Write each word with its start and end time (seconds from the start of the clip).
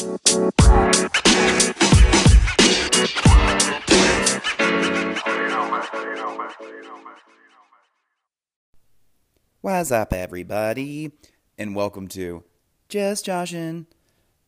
What's 0.00 0.16
up, 9.92 10.14
everybody? 10.14 11.12
And 11.58 11.74
welcome 11.74 12.08
to 12.08 12.44
Just 12.88 13.26
Joshin, 13.26 13.84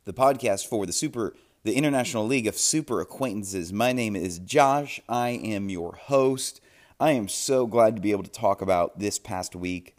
the 0.06 0.14
podcast 0.14 0.66
for 0.68 0.86
the 0.86 0.92
Super, 0.92 1.34
the 1.64 1.74
International 1.74 2.24
League 2.26 2.46
of 2.46 2.56
Super 2.56 3.02
Acquaintances. 3.02 3.74
My 3.74 3.92
name 3.92 4.16
is 4.16 4.38
Josh. 4.38 5.02
I 5.06 5.30
am 5.30 5.68
your 5.68 5.96
host. 5.96 6.62
I 6.98 7.10
am 7.10 7.28
so 7.28 7.66
glad 7.66 7.94
to 7.96 8.00
be 8.00 8.12
able 8.12 8.22
to 8.22 8.30
talk 8.30 8.62
about 8.62 9.00
this 9.00 9.18
past 9.18 9.54
week, 9.54 9.96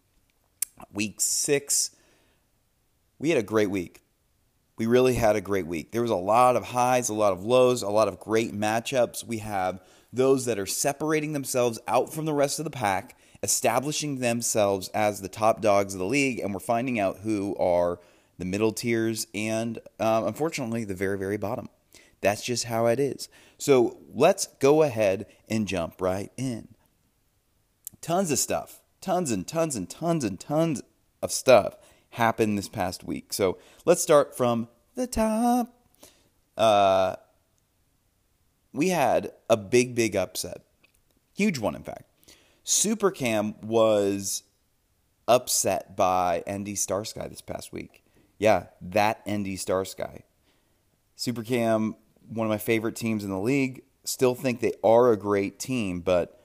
week 0.92 1.22
six. 1.22 1.92
We 3.20 3.30
had 3.30 3.38
a 3.38 3.44
great 3.44 3.70
week. 3.70 4.03
We 4.84 4.88
really 4.88 5.14
had 5.14 5.38
a 5.38 5.42
great 5.42 5.66
week. 5.66 5.94
There 5.94 6.02
was 6.02 6.12
a 6.12 6.16
lot 6.18 6.58
of 6.58 6.66
highs, 6.66 7.08
a 7.08 7.14
lot 7.14 7.32
of 7.32 7.46
lows, 7.46 7.84
a 7.84 7.90
lot 7.90 8.10
of 8.10 8.20
great 8.20 8.52
matchups. 8.52 9.26
We 9.26 9.38
have 9.38 9.82
those 10.12 10.44
that 10.44 10.60
are 10.60 10.66
separating 10.66 11.32
themselves 11.32 11.80
out 11.88 12.14
from 12.14 12.26
the 12.26 12.34
rest 12.34 12.60
of 12.60 12.66
the 12.66 12.70
pack 12.70 13.18
establishing 13.42 14.20
themselves 14.20 14.90
as 14.90 15.22
the 15.22 15.30
top 15.30 15.62
dogs 15.62 15.94
of 15.94 16.02
the 16.02 16.06
league, 16.06 16.40
and 16.40 16.54
we're 16.54 16.60
finding 16.60 17.00
out 17.00 17.20
who 17.20 17.56
are 17.56 18.02
the 18.40 18.44
middle 18.44 18.74
tiers 18.74 19.26
and, 19.34 19.80
um, 20.02 20.28
unfortunately, 20.28 20.84
the 20.84 20.94
very, 20.94 21.18
very 21.18 21.38
bottom. 21.38 21.70
That's 22.20 22.44
just 22.44 22.66
how 22.66 22.88
it 22.88 23.00
is. 23.00 23.30
So 23.58 24.00
let's 24.14 24.48
go 24.60 24.84
ahead 24.84 25.28
and 25.48 25.66
jump 25.66 26.02
right 26.02 26.30
in. 26.36 26.68
Tons 28.02 28.32
of 28.32 28.38
stuff, 28.38 28.82
tons 29.00 29.32
and 29.32 29.48
tons 29.48 29.78
and 29.78 29.90
tons 29.90 30.26
and 30.26 30.38
tons 30.38 30.82
of 31.22 31.32
stuff 31.32 31.78
happened 32.14 32.58
this 32.58 32.70
past 32.70 33.04
week. 33.04 33.34
So 33.34 33.58
let's 33.86 34.02
start 34.02 34.38
from 34.38 34.68
the 34.96 35.08
top. 35.08 35.74
Uh, 36.56 37.16
we 38.72 38.90
had 38.90 39.32
a 39.50 39.58
big, 39.58 39.96
big 39.96 40.16
upset. 40.16 40.62
Huge 41.36 41.58
one, 41.58 41.76
in 41.76 41.84
fact. 41.84 42.04
Supercam 42.64 43.62
was 43.64 44.44
upset 45.28 45.96
by 45.96 46.44
ND 46.50 46.78
Starsky 46.78 47.28
this 47.30 47.42
past 47.42 47.74
week. 47.74 48.04
Yeah, 48.38 48.68
that 48.82 49.22
ND 49.30 49.60
Starsky. 49.60 50.24
Supercam, 51.18 51.96
one 52.30 52.46
of 52.46 52.50
my 52.50 52.58
favorite 52.58 52.96
teams 52.96 53.24
in 53.24 53.32
the 53.32 53.40
league, 53.40 53.84
still 54.04 54.36
think 54.36 54.60
they 54.60 54.74
are 54.84 55.12
a 55.12 55.18
great 55.18 55.60
team, 55.60 56.02
but 56.02 56.43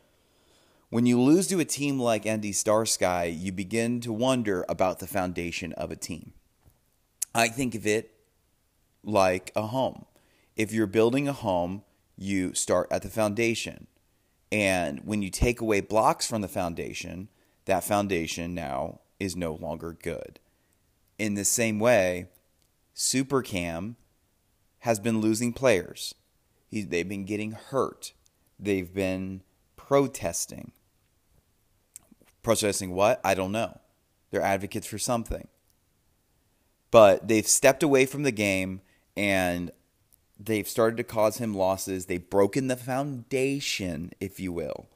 when 0.91 1.05
you 1.05 1.21
lose 1.21 1.47
to 1.49 1.61
a 1.61 1.65
team 1.65 2.01
like 2.01 2.29
ND 2.29 2.55
Starsky, 2.55 3.29
you 3.29 3.53
begin 3.53 4.01
to 4.01 4.13
wonder 4.13 4.65
about 4.69 5.01
the 5.01 5.07
foundation 5.07 5.73
of 5.75 5.91
a 5.91 5.97
team. 5.97 6.33
I 7.35 7.49
think 7.49 7.75
of 7.75 7.87
it 7.87 8.15
like 9.05 9.53
a 9.55 9.67
home. 9.67 10.07
If 10.57 10.73
you're 10.73 10.87
building 10.87 11.29
a 11.29 11.33
home, 11.33 11.83
you 12.17 12.55
start 12.55 12.89
at 12.91 13.03
the 13.03 13.11
foundation. 13.11 13.87
And 14.51 15.01
when 15.05 15.21
you 15.21 15.31
take 15.31 15.61
away 15.61 15.83
blocks 15.83 16.27
from 16.27 16.41
the 16.41 16.49
foundation, 16.49 17.29
that 17.67 17.85
foundation 17.85 18.55
now 18.55 19.01
is 19.21 19.37
no 19.37 19.53
longer 19.53 19.97
good. 20.03 20.41
In 21.19 21.35
the 21.35 21.45
same 21.45 21.79
way, 21.79 22.29
Supercam 22.97 23.97
has 24.81 24.99
been 24.99 25.21
losing 25.21 25.53
players. 25.53 26.15
He, 26.67 26.83
they've 26.83 27.09
been 27.09 27.25
getting 27.25 27.53
hurt. 27.53 28.15
They've 28.59 28.93
been 28.93 29.43
protesting. 29.77 30.73
Protesting 32.43 32.95
what? 32.95 33.21
I 33.25 33.35
don't 33.35 33.53
know. 33.53 33.79
They're 34.31 34.43
advocates 34.43 34.87
for 34.87 34.99
something. 34.99 35.49
But 36.91 37.29
they've 37.29 37.47
stepped 37.47 37.83
away 37.83 38.07
from 38.07 38.23
the 38.23 38.33
game 38.33 38.81
and 39.17 39.71
they've 40.39 40.69
started 40.69 40.97
to 40.97 41.05
cause 41.05 41.39
him 41.39 41.55
losses. 41.55 42.07
They've 42.07 42.29
broken 42.31 42.69
the 42.69 42.77
foundation, 42.77 44.13
if 44.21 44.39
you 44.41 44.53
will. 44.53 44.89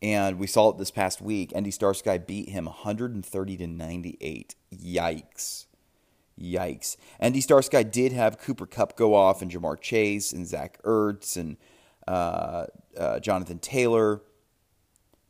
And 0.00 0.38
we 0.38 0.46
saw 0.46 0.70
it 0.70 0.78
this 0.78 0.90
past 0.90 1.20
week. 1.20 1.52
ND 1.56 1.72
Starsky 1.74 2.18
beat 2.18 2.48
him 2.48 2.66
130 2.66 3.56
to 3.56 3.66
98. 3.66 4.54
Yikes. 4.72 5.66
Yikes. 6.40 6.96
ND 7.24 7.42
Starsky 7.42 7.84
did 7.84 8.12
have 8.12 8.38
Cooper 8.38 8.66
Kupp 8.66 8.96
go 8.96 9.14
off 9.14 9.42
and 9.42 9.50
Ja'Marr 9.50 9.80
Chase 9.80 10.32
and 10.32 10.46
Zach 10.46 10.80
Ertz 10.84 11.36
and 11.36 11.56
uh, 12.06 12.66
uh, 12.96 13.18
Jonathan 13.18 13.58
Taylor. 13.58 14.22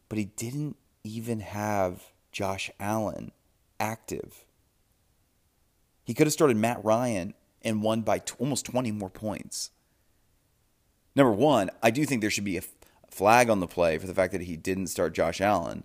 But 0.09 0.19
he 0.19 0.27
didn't 0.27 0.77
even 1.09 1.41
have 1.41 2.13
Josh 2.33 2.71
Allen 2.79 3.33
active. 3.81 4.45
He 6.05 6.15
could 6.15 6.27
have 6.27 6.33
started 6.33 6.57
Matt 6.57 6.85
Ryan 6.85 7.35
and 7.63 7.83
won 7.83 8.03
by 8.03 8.19
t- 8.19 8.35
almost 8.39 8.67
20 8.67 8.93
more 8.93 9.11
points. 9.11 9.71
Number 11.15 11.33
one, 11.33 11.71
I 11.83 11.91
do 11.91 12.05
think 12.05 12.21
there 12.21 12.31
should 12.31 12.45
be 12.45 12.57
a 12.57 12.61
f- 12.61 12.69
flag 13.11 13.51
on 13.51 13.61
the 13.61 13.67
play 13.67 13.99
for 13.99 14.07
the 14.07 14.15
fact 14.15 14.33
that 14.33 14.43
he 14.43 14.57
didn't 14.57 14.87
start 14.87 15.15
Josh 15.15 15.41
Allen, 15.41 15.85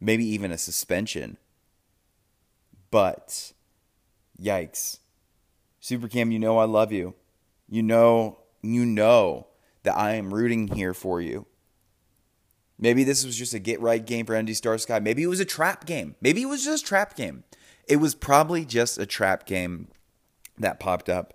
maybe 0.00 0.24
even 0.26 0.52
a 0.52 0.58
suspension. 0.58 1.38
But 2.90 3.52
yikes. 4.40 4.98
Supercam, 5.80 6.32
you 6.32 6.38
know 6.38 6.58
I 6.58 6.64
love 6.64 6.92
you. 6.92 7.14
You 7.68 7.82
know, 7.82 8.38
you 8.62 8.84
know 8.84 9.48
that 9.82 9.96
I 9.96 10.14
am 10.14 10.32
rooting 10.32 10.68
here 10.68 10.94
for 10.94 11.20
you. 11.20 11.46
Maybe 12.78 13.04
this 13.04 13.24
was 13.24 13.36
just 13.36 13.54
a 13.54 13.58
get 13.58 13.80
right 13.80 14.04
game 14.04 14.26
for 14.26 14.40
ND 14.40 14.56
Starsky. 14.56 14.98
Maybe 15.00 15.22
it 15.22 15.28
was 15.28 15.40
a 15.40 15.44
trap 15.44 15.86
game. 15.86 16.16
Maybe 16.20 16.42
it 16.42 16.48
was 16.48 16.64
just 16.64 16.84
a 16.84 16.86
trap 16.86 17.16
game. 17.16 17.44
It 17.86 17.96
was 17.96 18.14
probably 18.14 18.64
just 18.64 18.98
a 18.98 19.06
trap 19.06 19.46
game 19.46 19.88
that 20.58 20.80
popped 20.80 21.08
up. 21.08 21.34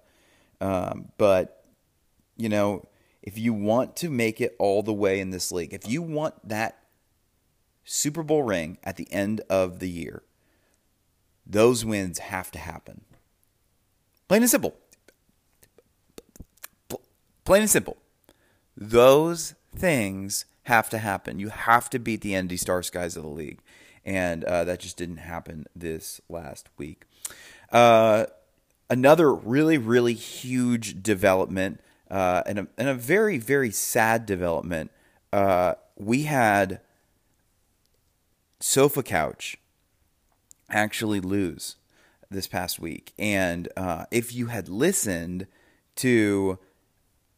Um, 0.59 1.11
but, 1.17 1.63
you 2.35 2.50
know, 2.50 2.88
if 3.22 3.38
you 3.38 3.53
want 3.53 3.95
to 3.97 4.09
make 4.09 4.41
it 4.41 4.55
all 4.59 4.83
the 4.83 4.94
way 4.94 5.19
in 5.19 5.29
this 5.29 5.51
league, 5.51 5.73
if 5.73 5.88
you 5.88 6.01
want 6.01 6.47
that 6.47 6.83
Super 7.83 8.23
Bowl 8.23 8.44
ring 8.44 8.77
at 8.83 8.97
the 8.97 9.07
end 9.11 9.41
of 9.50 9.79
the 9.79 9.89
year, 9.89 10.23
those 11.45 11.85
wins 11.85 12.19
have 12.19 12.51
to 12.51 12.59
happen. 12.59 13.01
Plain 14.27 14.44
and 14.44 14.51
simple. 14.51 14.75
Plain 17.45 17.61
and 17.61 17.69
simple. 17.69 17.97
Those 18.77 19.56
things 19.75 20.45
have 20.63 20.89
to 20.89 20.97
happen. 20.97 21.39
You 21.39 21.49
have 21.49 21.89
to 21.91 21.99
beat 21.99 22.21
the 22.21 22.39
ND 22.39 22.51
Starskys 22.51 23.17
of 23.17 23.23
the 23.23 23.29
league. 23.29 23.59
And 24.05 24.43
uh, 24.43 24.63
that 24.63 24.79
just 24.79 24.97
didn't 24.97 25.17
happen 25.17 25.65
this 25.75 26.21
last 26.29 26.69
week. 26.77 27.03
Uh, 27.71 28.25
another 28.89 29.33
really, 29.33 29.77
really 29.77 30.13
huge 30.13 31.03
development 31.03 31.79
uh, 32.09 32.43
and, 32.45 32.59
a, 32.59 32.67
and 32.77 32.89
a 32.89 32.93
very, 32.93 33.37
very 33.37 33.71
sad 33.71 34.25
development. 34.25 34.91
Uh, 35.31 35.75
we 35.95 36.23
had 36.23 36.81
Sofa 38.59 39.03
Couch 39.03 39.57
actually 40.69 41.19
lose 41.19 41.75
this 42.29 42.47
past 42.47 42.79
week. 42.79 43.13
And 43.17 43.69
uh, 43.75 44.05
if 44.11 44.33
you 44.33 44.47
had 44.47 44.69
listened 44.69 45.47
to 45.97 46.59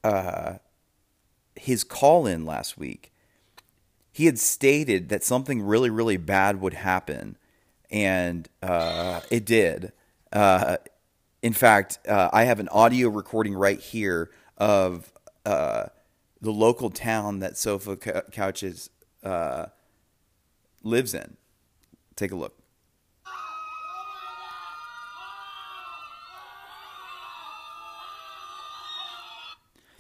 uh, 0.03 0.55
his 1.55 1.83
call 1.83 2.25
in 2.25 2.45
last 2.45 2.77
week, 2.77 3.10
he 4.11 4.25
had 4.25 4.37
stated 4.37 5.09
that 5.09 5.23
something 5.23 5.61
really, 5.61 5.89
really 5.89 6.17
bad 6.17 6.59
would 6.61 6.73
happen. 6.73 7.37
And 7.89 8.47
uh, 8.61 9.21
it 9.29 9.45
did. 9.45 9.93
Uh, 10.31 10.77
in 11.41 11.53
fact, 11.53 11.99
uh, 12.07 12.29
I 12.31 12.43
have 12.43 12.59
an 12.59 12.69
audio 12.69 13.09
recording 13.09 13.53
right 13.53 13.79
here 13.79 14.29
of 14.57 15.11
uh, 15.45 15.85
the 16.41 16.51
local 16.51 16.89
town 16.89 17.39
that 17.39 17.57
Sofa 17.57 17.95
Couches 18.31 18.89
uh, 19.23 19.67
lives 20.83 21.13
in. 21.13 21.37
Take 22.15 22.31
a 22.31 22.35
look. 22.35 22.57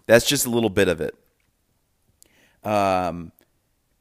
That's 0.05 0.25
just 0.25 0.45
a 0.45 0.49
little 0.49 0.69
bit 0.69 0.89
of 0.89 0.99
it. 0.99 1.15
Um, 2.63 3.31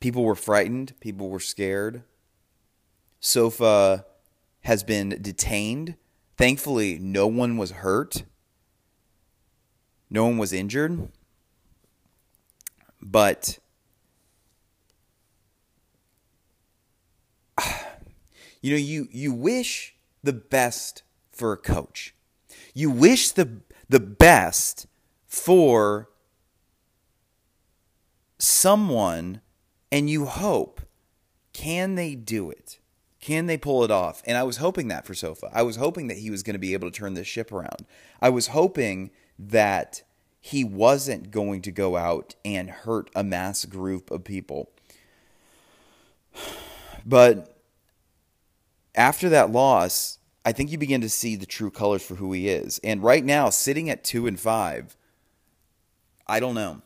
people 0.00 0.24
were 0.24 0.34
frightened. 0.34 0.94
People 1.00 1.28
were 1.28 1.40
scared. 1.40 2.02
Sofa 3.20 4.06
has 4.62 4.82
been 4.82 5.18
detained 5.20 5.96
Thankfully, 6.40 6.98
no 6.98 7.26
one 7.26 7.58
was 7.58 7.70
hurt. 7.70 8.24
No 10.08 10.24
one 10.24 10.38
was 10.38 10.54
injured. 10.54 11.10
But 13.02 13.58
you 18.62 18.70
know, 18.70 18.78
you 18.78 19.06
you 19.10 19.34
wish 19.34 19.96
the 20.22 20.32
best 20.32 21.02
for 21.30 21.52
a 21.52 21.58
coach. 21.58 22.14
You 22.72 22.90
wish 22.90 23.32
the 23.32 23.60
the 23.90 24.00
best 24.00 24.86
for 25.26 26.08
someone 28.38 29.42
and 29.90 30.08
you 30.08 30.26
hope 30.26 30.80
can 31.52 31.94
they 31.96 32.14
do 32.14 32.50
it? 32.50 32.78
Can 33.20 33.46
they 33.46 33.58
pull 33.58 33.84
it 33.84 33.90
off? 33.90 34.22
And 34.24 34.38
I 34.38 34.44
was 34.44 34.58
hoping 34.58 34.88
that 34.88 35.04
for 35.04 35.14
Sofa. 35.14 35.50
I 35.52 35.62
was 35.62 35.76
hoping 35.76 36.06
that 36.06 36.18
he 36.18 36.30
was 36.30 36.42
going 36.42 36.54
to 36.54 36.60
be 36.60 36.72
able 36.72 36.90
to 36.90 36.96
turn 36.96 37.14
this 37.14 37.26
ship 37.26 37.52
around. 37.52 37.84
I 38.20 38.30
was 38.30 38.48
hoping 38.48 39.10
that 39.38 40.02
he 40.40 40.64
wasn't 40.64 41.30
going 41.30 41.60
to 41.62 41.70
go 41.70 41.96
out 41.96 42.34
and 42.44 42.70
hurt 42.70 43.10
a 43.14 43.22
mass 43.22 43.64
group 43.66 44.10
of 44.10 44.24
people. 44.24 44.70
But 47.04 47.58
after 48.94 49.28
that 49.28 49.50
loss, 49.50 50.18
I 50.44 50.52
think 50.52 50.70
you 50.70 50.78
begin 50.78 51.02
to 51.02 51.08
see 51.10 51.36
the 51.36 51.46
true 51.46 51.70
colors 51.70 52.02
for 52.02 52.14
who 52.14 52.32
he 52.32 52.48
is. 52.48 52.80
And 52.82 53.02
right 53.02 53.24
now, 53.24 53.50
sitting 53.50 53.90
at 53.90 54.04
two 54.04 54.26
and 54.26 54.40
five, 54.40 54.96
I 56.26 56.40
don't 56.40 56.54
know. 56.54 56.80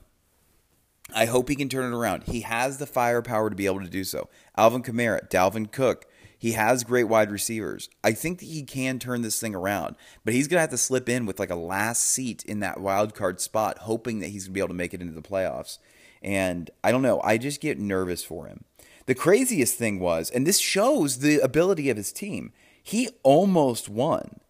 I 1.13 1.27
hope 1.27 1.49
he 1.49 1.57
can 1.57 1.69
turn 1.69 1.93
it 1.93 1.97
around. 1.97 2.25
He 2.25 2.41
has 2.43 2.79
the 2.79 2.87
firepower 2.87 3.51
to 3.51 3.57
be 3.57 3.67
able 3.67 3.81
to 3.81 3.89
do 3.89 4.05
so. 4.05 4.29
Alvin 4.57 4.83
Kamara, 4.83 5.29
Dalvin 5.29 5.71
Cook, 5.71 6.07
he 6.39 6.53
has 6.53 6.85
great 6.85 7.05
wide 7.05 7.31
receivers. 7.31 7.89
I 8.03 8.13
think 8.13 8.39
that 8.39 8.47
he 8.47 8.63
can 8.63 8.99
turn 8.99 9.23
this 9.23 9.41
thing 9.41 9.55
around, 9.55 9.97
but 10.25 10.35
he's 10.35 10.49
going 10.49 10.57
to 10.59 10.63
have 10.63 10.71
to 10.71 10.77
slip 10.77 11.09
in 11.09 11.27
with 11.27 11.39
like 11.39 11.51
a 11.51 11.57
last 11.57 12.03
seat 12.05 12.45
in 12.45 12.61
that 12.61 12.81
wild 12.81 13.15
card 13.15 13.41
spot, 13.41 13.79
hoping 13.79 14.21
that 14.21 14.29
he's 14.29 14.45
going 14.45 14.53
to 14.53 14.55
be 14.55 14.61
able 14.61 14.69
to 14.69 14.75
make 14.75 14.95
it 14.95 15.01
into 15.01 15.15
the 15.15 15.23
playoffs. 15.23 15.79
And 16.23 16.71
I 16.83 16.91
don't 16.91 17.03
know. 17.03 17.21
I 17.23 17.39
just 17.39 17.61
get 17.61 17.79
nervous 17.79 18.25
for 18.25 18.47
him. 18.47 18.65
The 19.07 19.15
craziest 19.15 19.77
thing 19.77 20.01
was, 20.01 20.31
and 20.31 20.47
this 20.47 20.59
shows 20.59 21.19
the 21.19 21.39
ability 21.41 21.91
of 21.91 21.97
his 21.97 22.13
team, 22.13 22.53
he 22.83 23.09
almost 23.23 23.89
won. 23.89 24.41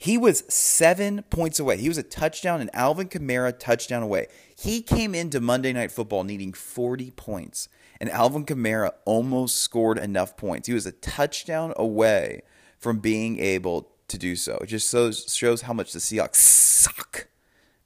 He 0.00 0.16
was 0.16 0.44
seven 0.48 1.24
points 1.28 1.60
away. 1.60 1.76
He 1.76 1.88
was 1.88 1.98
a 1.98 2.02
touchdown, 2.02 2.62
an 2.62 2.70
Alvin 2.72 3.06
Kamara 3.06 3.56
touchdown 3.56 4.02
away. 4.02 4.28
He 4.58 4.80
came 4.80 5.14
into 5.14 5.42
Monday 5.42 5.74
Night 5.74 5.92
Football 5.92 6.24
needing 6.24 6.54
40 6.54 7.10
points, 7.10 7.68
and 8.00 8.08
Alvin 8.08 8.46
Kamara 8.46 8.92
almost 9.04 9.56
scored 9.56 9.98
enough 9.98 10.38
points. 10.38 10.68
He 10.68 10.72
was 10.72 10.86
a 10.86 10.92
touchdown 10.92 11.74
away 11.76 12.40
from 12.78 13.00
being 13.00 13.38
able 13.40 13.90
to 14.08 14.16
do 14.16 14.36
so. 14.36 14.56
It 14.62 14.68
just 14.68 14.90
shows, 14.90 15.34
shows 15.36 15.60
how 15.60 15.74
much 15.74 15.92
the 15.92 15.98
Seahawks 15.98 16.36
suck. 16.36 17.28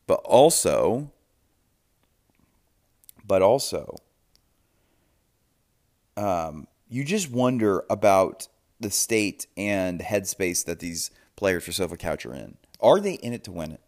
But 0.07 0.21
also, 0.21 1.11
but 3.27 3.43
also, 3.43 3.97
um, 6.17 6.69
you 6.89 7.03
just 7.03 7.29
wonder 7.29 7.85
about 7.91 8.47
the 8.79 8.93
state 8.93 9.49
and 9.57 9.99
headspace 9.99 10.65
that 10.67 10.79
these 10.79 11.11
players 11.37 11.65
for 11.65 11.73
Sofa 11.73 11.97
Couch 11.97 12.25
are 12.27 12.35
in. 12.35 12.57
Are 12.81 13.01
they 13.01 13.15
in 13.15 13.33
it 13.33 13.45
to 13.45 13.53
win 13.53 13.73
it? 13.73 13.81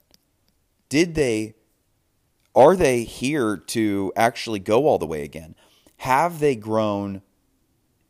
Did 0.89 1.15
they 1.15 1.55
are 2.55 2.75
they 2.75 3.05
here 3.05 3.59
to 3.59 4.13
actually 4.17 4.61
go 4.61 4.87
all 4.87 4.99
the 4.99 5.07
way 5.07 5.23
again? 5.23 5.55
Have 5.99 6.41
they 6.41 6.57
grown 6.57 7.21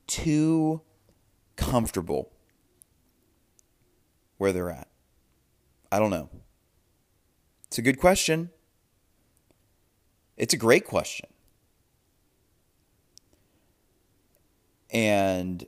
too 0.06 0.83
comfortable 1.56 2.33
where 4.38 4.53
they're 4.53 4.71
at? 4.71 4.87
I 5.91 5.99
don't 5.99 6.11
know. 6.11 6.31
It's 7.67 7.79
a 7.79 7.82
good 7.82 7.99
question. 7.99 8.50
It's 10.37 10.55
a 10.55 10.56
great 10.56 10.85
question. 10.85 11.29
And 14.91 15.67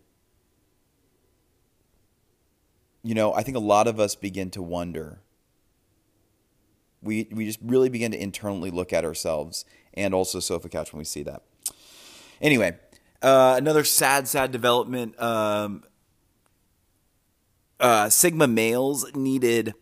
you 3.08 3.14
know, 3.14 3.32
I 3.32 3.42
think 3.42 3.56
a 3.56 3.60
lot 3.60 3.88
of 3.88 3.98
us 3.98 4.14
begin 4.14 4.50
to 4.50 4.60
wonder. 4.60 5.22
We 7.00 7.26
we 7.32 7.46
just 7.46 7.58
really 7.64 7.88
begin 7.88 8.12
to 8.12 8.22
internally 8.22 8.70
look 8.70 8.92
at 8.92 9.02
ourselves 9.02 9.64
and 9.94 10.12
also 10.12 10.40
sofa 10.40 10.68
couch 10.68 10.92
when 10.92 10.98
we 10.98 11.06
see 11.06 11.22
that. 11.22 11.42
Anyway, 12.42 12.76
uh, 13.22 13.54
another 13.56 13.82
sad, 13.82 14.28
sad 14.28 14.52
development. 14.52 15.18
Um, 15.18 15.84
uh, 17.80 18.10
Sigma 18.10 18.46
males 18.46 19.10
needed 19.14 19.72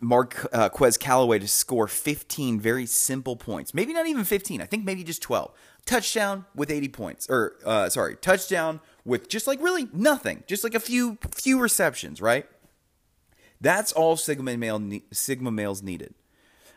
Mark 0.00 0.48
uh, 0.52 0.68
Quez 0.68 0.98
Callaway 0.98 1.38
to 1.38 1.46
score 1.46 1.86
15 1.86 2.58
very 2.58 2.86
simple 2.86 3.36
points. 3.36 3.72
Maybe 3.72 3.92
not 3.92 4.08
even 4.08 4.24
15. 4.24 4.60
I 4.60 4.66
think 4.66 4.84
maybe 4.84 5.04
just 5.04 5.22
12. 5.22 5.52
Touchdown 5.86 6.44
with 6.56 6.72
80 6.72 6.88
points, 6.88 7.30
or 7.30 7.52
uh, 7.64 7.88
sorry, 7.88 8.16
touchdown 8.16 8.80
with 9.04 9.28
just 9.28 9.46
like 9.46 9.62
really 9.62 9.86
nothing, 9.92 10.42
just 10.48 10.64
like 10.64 10.74
a 10.74 10.80
few 10.80 11.18
few 11.30 11.60
receptions, 11.60 12.20
right? 12.20 12.46
That's 13.64 13.92
all 13.92 14.18
Sigma 14.18 14.58
male 14.58 15.00
Sigma 15.10 15.50
males 15.50 15.82
needed. 15.82 16.12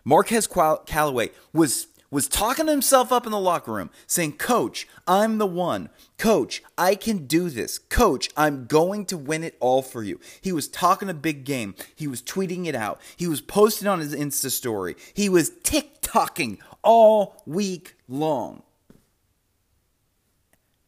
Marquez 0.05 0.47
Callaway 0.47 1.31
was 1.51 1.87
was 2.09 2.29
talking 2.29 2.67
himself 2.67 3.11
up 3.11 3.25
in 3.25 3.33
the 3.33 3.39
locker 3.39 3.73
room, 3.73 3.89
saying, 4.07 4.37
"Coach, 4.37 4.87
I'm 5.05 5.37
the 5.37 5.45
one. 5.45 5.89
Coach, 6.17 6.63
I 6.77 6.95
can 6.95 7.27
do 7.27 7.49
this. 7.49 7.77
Coach, 7.77 8.29
I'm 8.37 8.67
going 8.67 9.05
to 9.07 9.17
win 9.17 9.43
it 9.43 9.57
all 9.59 9.81
for 9.81 10.01
you." 10.01 10.21
He 10.39 10.53
was 10.53 10.69
talking 10.69 11.09
a 11.09 11.13
big 11.13 11.43
game. 11.43 11.75
He 11.93 12.07
was 12.07 12.21
tweeting 12.21 12.67
it 12.67 12.75
out. 12.75 13.01
He 13.17 13.27
was 13.27 13.41
posting 13.41 13.89
on 13.89 13.99
his 13.99 14.15
Insta 14.15 14.49
story. 14.49 14.95
He 15.13 15.27
was 15.27 15.49
TikToking 15.63 16.59
all 16.83 17.43
week 17.45 17.97
long. 18.07 18.63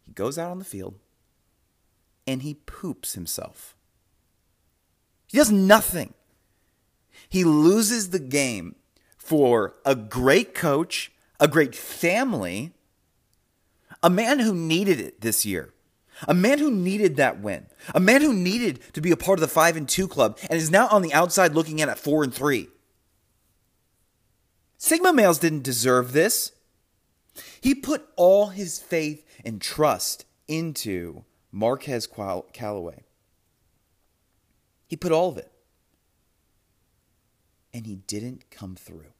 He 0.05 0.13
goes 0.13 0.37
out 0.37 0.51
on 0.51 0.59
the 0.59 0.65
field 0.65 0.95
and 2.25 2.41
he 2.41 2.53
poops 2.53 3.15
himself. 3.15 3.75
He 5.29 5.37
does 5.37 5.51
nothing. 5.51 6.13
He 7.29 7.43
loses 7.43 8.09
the 8.09 8.19
game 8.19 8.75
for 9.17 9.75
a 9.85 9.95
great 9.95 10.53
coach, 10.53 11.11
a 11.39 11.47
great 11.47 11.75
family, 11.75 12.73
a 14.01 14.09
man 14.09 14.39
who 14.39 14.53
needed 14.53 14.99
it 14.99 15.21
this 15.21 15.45
year. 15.45 15.73
A 16.27 16.33
man 16.33 16.59
who 16.59 16.69
needed 16.69 17.15
that 17.15 17.39
win. 17.39 17.67
A 17.95 17.99
man 18.01 18.21
who 18.21 18.33
needed 18.33 18.81
to 18.91 18.99
be 18.99 19.11
a 19.11 19.15
part 19.15 19.39
of 19.39 19.41
the 19.41 19.47
5 19.47 19.77
and 19.77 19.87
2 19.87 20.05
club 20.09 20.37
and 20.49 20.59
is 20.59 20.69
now 20.69 20.89
on 20.89 21.01
the 21.01 21.13
outside 21.13 21.53
looking 21.53 21.79
in 21.79 21.87
at 21.87 21.97
4 21.97 22.25
and 22.25 22.33
3. 22.33 22.67
Sigma 24.77 25.13
males 25.13 25.39
didn't 25.39 25.63
deserve 25.63 26.11
this. 26.11 26.51
He 27.61 27.73
put 27.73 28.05
all 28.17 28.47
his 28.47 28.79
faith 28.79 29.25
and 29.45 29.61
trust 29.61 30.25
into 30.45 31.23
Marquez 31.53 32.05
Callaway. 32.05 33.05
He 34.89 34.97
put 34.97 35.11
all 35.11 35.29
of 35.29 35.37
it. 35.37 35.51
And 37.73 37.85
he 37.85 37.95
didn't 37.95 38.49
come 38.49 38.75
through. 38.75 39.13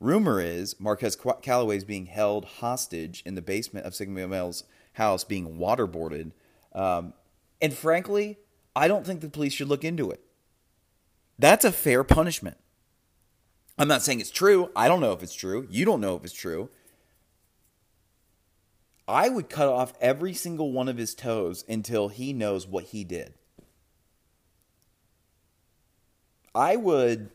Rumor 0.00 0.40
is 0.40 0.78
Marquez 0.78 1.16
Callaway 1.40 1.78
is 1.78 1.84
being 1.84 2.06
held 2.06 2.44
hostage 2.44 3.22
in 3.24 3.36
the 3.36 3.40
basement 3.40 3.86
of 3.86 3.94
Sigma 3.94 4.26
Male's 4.26 4.64
house, 4.94 5.24
being 5.24 5.56
waterboarded. 5.56 6.32
Um, 6.74 7.14
and 7.62 7.72
frankly, 7.72 8.38
I 8.74 8.88
don't 8.88 9.06
think 9.06 9.20
the 9.20 9.30
police 9.30 9.54
should 9.54 9.68
look 9.68 9.84
into 9.84 10.10
it. 10.10 10.20
That's 11.38 11.64
a 11.64 11.72
fair 11.72 12.02
punishment. 12.04 12.56
I'm 13.78 13.88
not 13.88 14.02
saying 14.02 14.20
it's 14.20 14.30
true. 14.30 14.70
I 14.74 14.88
don't 14.88 15.00
know 15.00 15.12
if 15.12 15.22
it's 15.22 15.34
true. 15.34 15.66
You 15.70 15.84
don't 15.84 16.00
know 16.00 16.16
if 16.16 16.24
it's 16.24 16.34
true. 16.34 16.68
I 19.08 19.28
would 19.28 19.48
cut 19.48 19.68
off 19.68 19.94
every 20.00 20.34
single 20.34 20.72
one 20.72 20.88
of 20.88 20.96
his 20.96 21.14
toes 21.14 21.64
until 21.68 22.08
he 22.08 22.32
knows 22.32 22.66
what 22.66 22.84
he 22.84 23.04
did. 23.04 23.34
I 26.54 26.76
would 26.76 27.30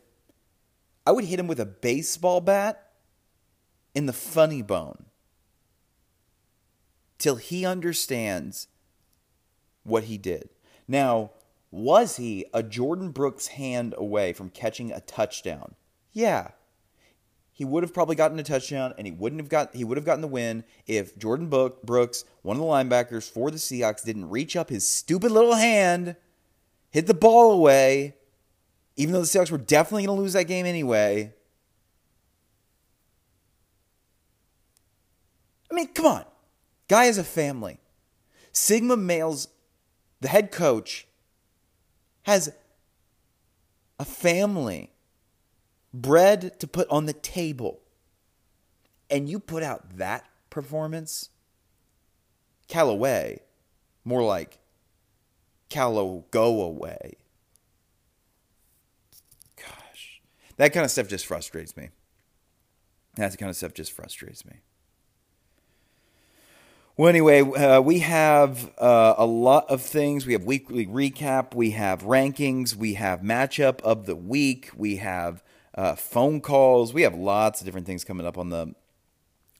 I 1.06 1.12
would 1.12 1.24
hit 1.24 1.38
him 1.38 1.46
with 1.46 1.60
a 1.60 1.66
baseball 1.66 2.40
bat 2.40 2.90
in 3.94 4.06
the 4.06 4.12
funny 4.12 4.62
bone 4.62 5.06
till 7.18 7.36
he 7.36 7.64
understands 7.64 8.68
what 9.84 10.04
he 10.04 10.18
did. 10.18 10.50
Now, 10.86 11.30
was 11.70 12.16
he 12.16 12.44
a 12.52 12.62
Jordyn 12.62 13.12
Brooks 13.12 13.48
hand 13.48 13.94
away 13.96 14.32
from 14.32 14.50
catching 14.50 14.92
a 14.92 15.00
touchdown? 15.00 15.74
Yeah, 16.12 16.50
he 17.52 17.64
would 17.64 17.82
have 17.82 17.92
probably 17.92 18.16
gotten 18.16 18.38
a 18.38 18.42
touchdown 18.42 18.94
and 18.96 19.06
he 19.06 19.12
wouldn't 19.12 19.40
have 19.40 19.48
got 19.48 19.74
he 19.74 19.84
would 19.84 19.98
have 19.98 20.06
gotten 20.06 20.22
the 20.22 20.28
win 20.28 20.64
if 20.86 21.16
Jordyn 21.18 21.50
Brooks, 21.82 22.24
one 22.42 22.56
of 22.56 22.62
the 22.62 22.66
linebackers 22.66 23.30
for 23.30 23.50
the 23.50 23.58
Seahawks, 23.58 24.04
didn't 24.04 24.30
reach 24.30 24.56
up 24.56 24.70
his 24.70 24.88
stupid 24.88 25.30
little 25.30 25.54
hand, 25.54 26.16
hit 26.90 27.06
the 27.06 27.14
ball 27.14 27.52
away, 27.52 28.16
even 28.96 29.12
though 29.12 29.20
the 29.20 29.26
Seahawks 29.26 29.50
were 29.50 29.58
definitely 29.58 30.06
going 30.06 30.16
to 30.16 30.22
lose 30.22 30.32
that 30.32 30.44
game 30.44 30.64
anyway. 30.64 31.32
I 35.70 35.74
mean, 35.74 35.88
come 35.88 36.06
on. 36.06 36.24
Guy 36.88 37.06
has 37.06 37.16
a 37.16 37.24
family. 37.24 37.78
Sigma 38.52 38.96
Males, 38.96 39.48
the 40.20 40.28
head 40.28 40.52
coach, 40.52 41.06
has 42.24 42.52
a 43.98 44.04
family 44.04 44.91
bread 45.92 46.58
to 46.60 46.66
put 46.66 46.88
on 46.88 47.06
the 47.06 47.12
table, 47.12 47.80
and 49.10 49.28
you 49.28 49.38
put 49.38 49.62
out 49.62 49.96
that 49.98 50.24
performance, 50.50 51.30
Callaway, 52.68 53.40
more 54.04 54.22
like 54.22 54.58
Callow 55.68 56.24
go 56.30 56.62
away. 56.62 57.16
Gosh, 59.56 60.20
that 60.56 60.72
kind 60.72 60.84
of 60.84 60.90
stuff 60.90 61.08
just 61.08 61.26
frustrates 61.26 61.76
me. 61.76 61.90
That 63.16 63.36
kind 63.38 63.50
of 63.50 63.56
stuff 63.56 63.74
just 63.74 63.92
frustrates 63.92 64.44
me. 64.44 64.60
Well, 66.96 67.08
anyway, 67.08 67.40
uh, 67.40 67.80
we 67.80 68.00
have 68.00 68.70
uh, 68.78 69.14
a 69.16 69.24
lot 69.24 69.70
of 69.70 69.80
things. 69.80 70.26
We 70.26 70.34
have 70.34 70.44
weekly 70.44 70.86
recap, 70.86 71.54
we 71.54 71.70
have 71.70 72.02
rankings, 72.02 72.76
we 72.76 72.94
have 72.94 73.20
matchup 73.20 73.80
of 73.80 74.04
the 74.04 74.14
week, 74.14 74.70
we 74.76 74.96
have 74.96 75.42
uh, 75.74 75.94
phone 75.94 76.40
calls. 76.40 76.92
We 76.92 77.02
have 77.02 77.14
lots 77.14 77.60
of 77.60 77.64
different 77.64 77.86
things 77.86 78.04
coming 78.04 78.26
up 78.26 78.38
on 78.38 78.50
the 78.50 78.74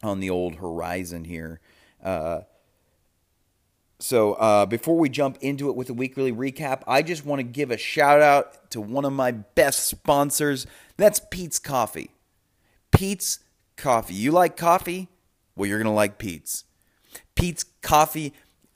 on 0.03 0.21
the 0.21 0.31
old 0.31 0.57
horizon 0.57 1.25
here. 1.25 1.61
Uh, 2.03 2.41
so 4.01 4.33
uh, 4.35 4.67
before 4.67 4.99
we 4.99 5.09
jump 5.09 5.39
into 5.41 5.69
it 5.69 5.77
with 5.77 5.89
a 5.89 5.95
weekly 5.95 6.33
recap, 6.33 6.83
I 6.89 7.03
just 7.03 7.25
want 7.25 7.39
to 7.39 7.45
give 7.45 7.71
a 7.71 7.77
shout 7.77 8.21
out 8.21 8.71
to 8.73 8.81
one 8.81 9.05
of 9.05 9.13
my 9.13 9.31
best 9.31 9.87
sponsors. 9.87 10.67
That's 10.97 11.21
Peet's 11.31 11.61
Coffee. 11.61 12.11
Peet's 12.91 13.39
Coffee. 13.77 14.15
You 14.15 14.33
like 14.33 14.57
coffee? 14.57 15.09
Well, 15.55 15.69
you're 15.69 15.79
gonna 15.79 15.95
like 15.95 16.19
Peet's. 16.19 16.65
Peet's 17.37 17.65
Coffee 17.81 18.33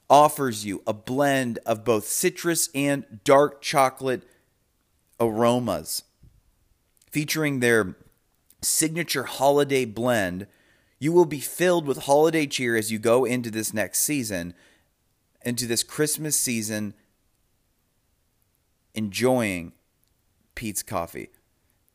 offers 0.09 0.65
you 0.65 0.83
a 0.87 0.93
blend 0.93 1.59
of 1.67 1.85
both 1.85 2.07
citrus 2.07 2.69
and 2.75 3.05
dark 3.25 3.61
chocolate 3.61 4.23
aromas 5.19 6.05
featuring 7.11 7.61
their 7.61 7.97
signature 8.63 9.25
holiday 9.25 9.85
blend, 9.85 10.47
you 10.99 11.13
will 11.13 11.27
be 11.27 11.41
filled 11.41 11.87
with 11.87 12.05
holiday 12.05 12.47
cheer 12.47 12.77
as 12.77 12.91
you 12.91 12.99
go 12.99 13.25
into 13.25 13.51
this 13.51 13.73
next 13.73 14.01
season, 14.01 14.55
into 15.45 15.67
this 15.67 15.83
Christmas 15.83 16.37
season, 16.37 16.95
enjoying 18.95 19.73
Peet's 20.55 20.83
Coffee, 20.83 21.29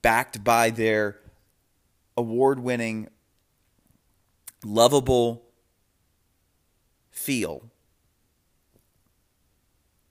backed 0.02 0.44
by 0.44 0.70
their 0.70 1.18
award 2.16 2.60
winning, 2.60 3.10
lovable 4.64 5.44
feel. 7.10 7.72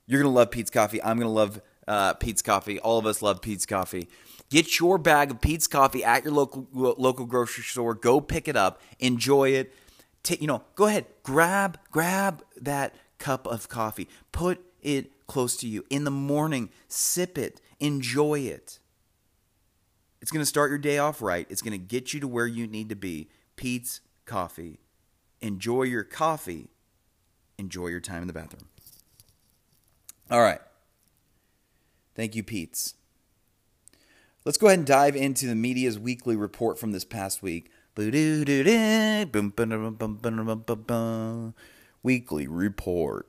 You're 0.07 0.21
going 0.21 0.33
to 0.33 0.37
love 0.37 0.51
Peet's 0.51 0.71
Coffee. 0.71 1.01
I'm 1.01 1.17
going 1.17 1.29
to 1.29 1.33
love 1.33 1.63
uh, 1.87 2.15
Peet's 2.15 2.43
Coffee. 2.43 2.81
All 2.81 2.99
of 2.99 3.07
us 3.07 3.23
love 3.23 3.41
Peet's 3.41 3.67
Coffee. 3.67 4.09
Get 4.51 4.81
your 4.81 4.99
bag 4.99 5.31
of 5.31 5.41
Peet's 5.41 5.69
coffee 5.69 6.03
at 6.03 6.25
your 6.25 6.33
local 6.33 6.67
local 6.73 7.25
grocery 7.25 7.63
store. 7.63 7.95
Go 7.95 8.21
pick 8.21 8.49
it 8.49 8.57
up. 8.57 8.81
Enjoy 8.99 9.51
it. 9.51 9.73
Take, 10.25 10.41
you 10.41 10.49
know, 10.49 10.63
go 10.75 10.87
ahead. 10.87 11.07
Grab 11.23 11.79
grab 11.91 12.43
that 12.61 12.95
cup 13.19 13.47
of 13.47 13.69
coffee. 13.69 14.09
Put 14.33 14.61
it 14.83 15.27
close 15.29 15.57
to 15.59 15.69
you 15.69 15.85
in 15.89 16.03
the 16.03 16.11
morning. 16.11 16.71
Sip 16.89 17.39
it. 17.39 17.61
Enjoy 17.79 18.41
it. 18.41 18.81
It's 20.21 20.33
going 20.33 20.43
to 20.43 20.47
start 20.47 20.71
your 20.71 20.79
day 20.79 20.99
off 20.99 21.23
right. 21.23 21.47
It's 21.49 21.63
going 21.63 21.73
to 21.73 21.79
get 21.79 22.13
you 22.13 22.21
to 22.21 22.29
where 22.29 22.47
you 22.47 22.67
need 22.67 22.89
to 22.89 22.97
be. 22.97 23.31
Peet's 23.55 24.01
coffee. 24.27 24.81
Enjoy 25.41 25.85
your 25.85 26.05
coffee. 26.05 26.71
Enjoy 27.57 27.87
your 27.87 28.01
time 28.01 28.23
in 28.23 28.27
the 28.27 28.35
bathroom. 28.35 28.69
All 30.31 30.43
right. 30.43 30.61
Thank 32.15 32.35
you, 32.35 32.43
Peet's. 32.43 32.95
Let's 34.45 34.57
go 34.57 34.69
ahead 34.69 34.79
and 34.79 34.87
dive 34.87 35.17
into 35.17 35.47
the 35.47 35.55
media's 35.55 35.99
weekly 35.99 36.35
report 36.35 36.79
from 36.79 36.93
this 36.93 37.05
past 37.05 37.43
week. 37.43 37.71
Weekly 42.03 42.47
report. 42.47 43.29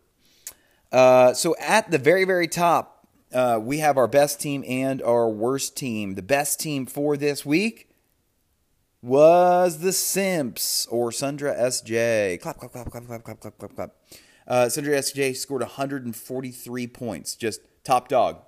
Uh, 0.90 1.34
so 1.34 1.54
at 1.60 1.92
the 1.92 1.98
very, 1.98 2.24
very 2.24 2.48
top, 2.48 3.08
uh, 3.34 3.60
we 3.62 3.80
have 3.80 3.98
our 3.98 4.08
best 4.08 4.40
team 4.40 4.64
and 4.66 5.02
our 5.02 5.30
worst 5.30 5.76
team. 5.76 6.16
The 6.16 6.22
best 6.22 6.62
team 6.62 6.86
for 6.86 7.18
this 7.18 7.46
week 7.46 7.90
was 9.02 9.80
the 9.80 9.92
Simps 9.92 10.86
or 10.88 11.12
Sundra 11.12 11.54
SJ. 11.56 12.40
Clap, 12.40 12.58
clap, 12.58 12.72
clap, 12.72 12.90
clap, 12.90 13.06
clap, 13.06 13.24
clap, 13.24 13.40
clap, 13.42 13.58
clap, 13.58 13.76
clap. 13.76 13.92
Uh, 14.48 14.70
Sundra 14.70 14.98
SJ 14.98 15.36
scored 15.36 15.62
143 15.62 16.88
points, 16.88 17.36
just 17.36 17.60
top 17.84 18.08
dog. 18.08 18.44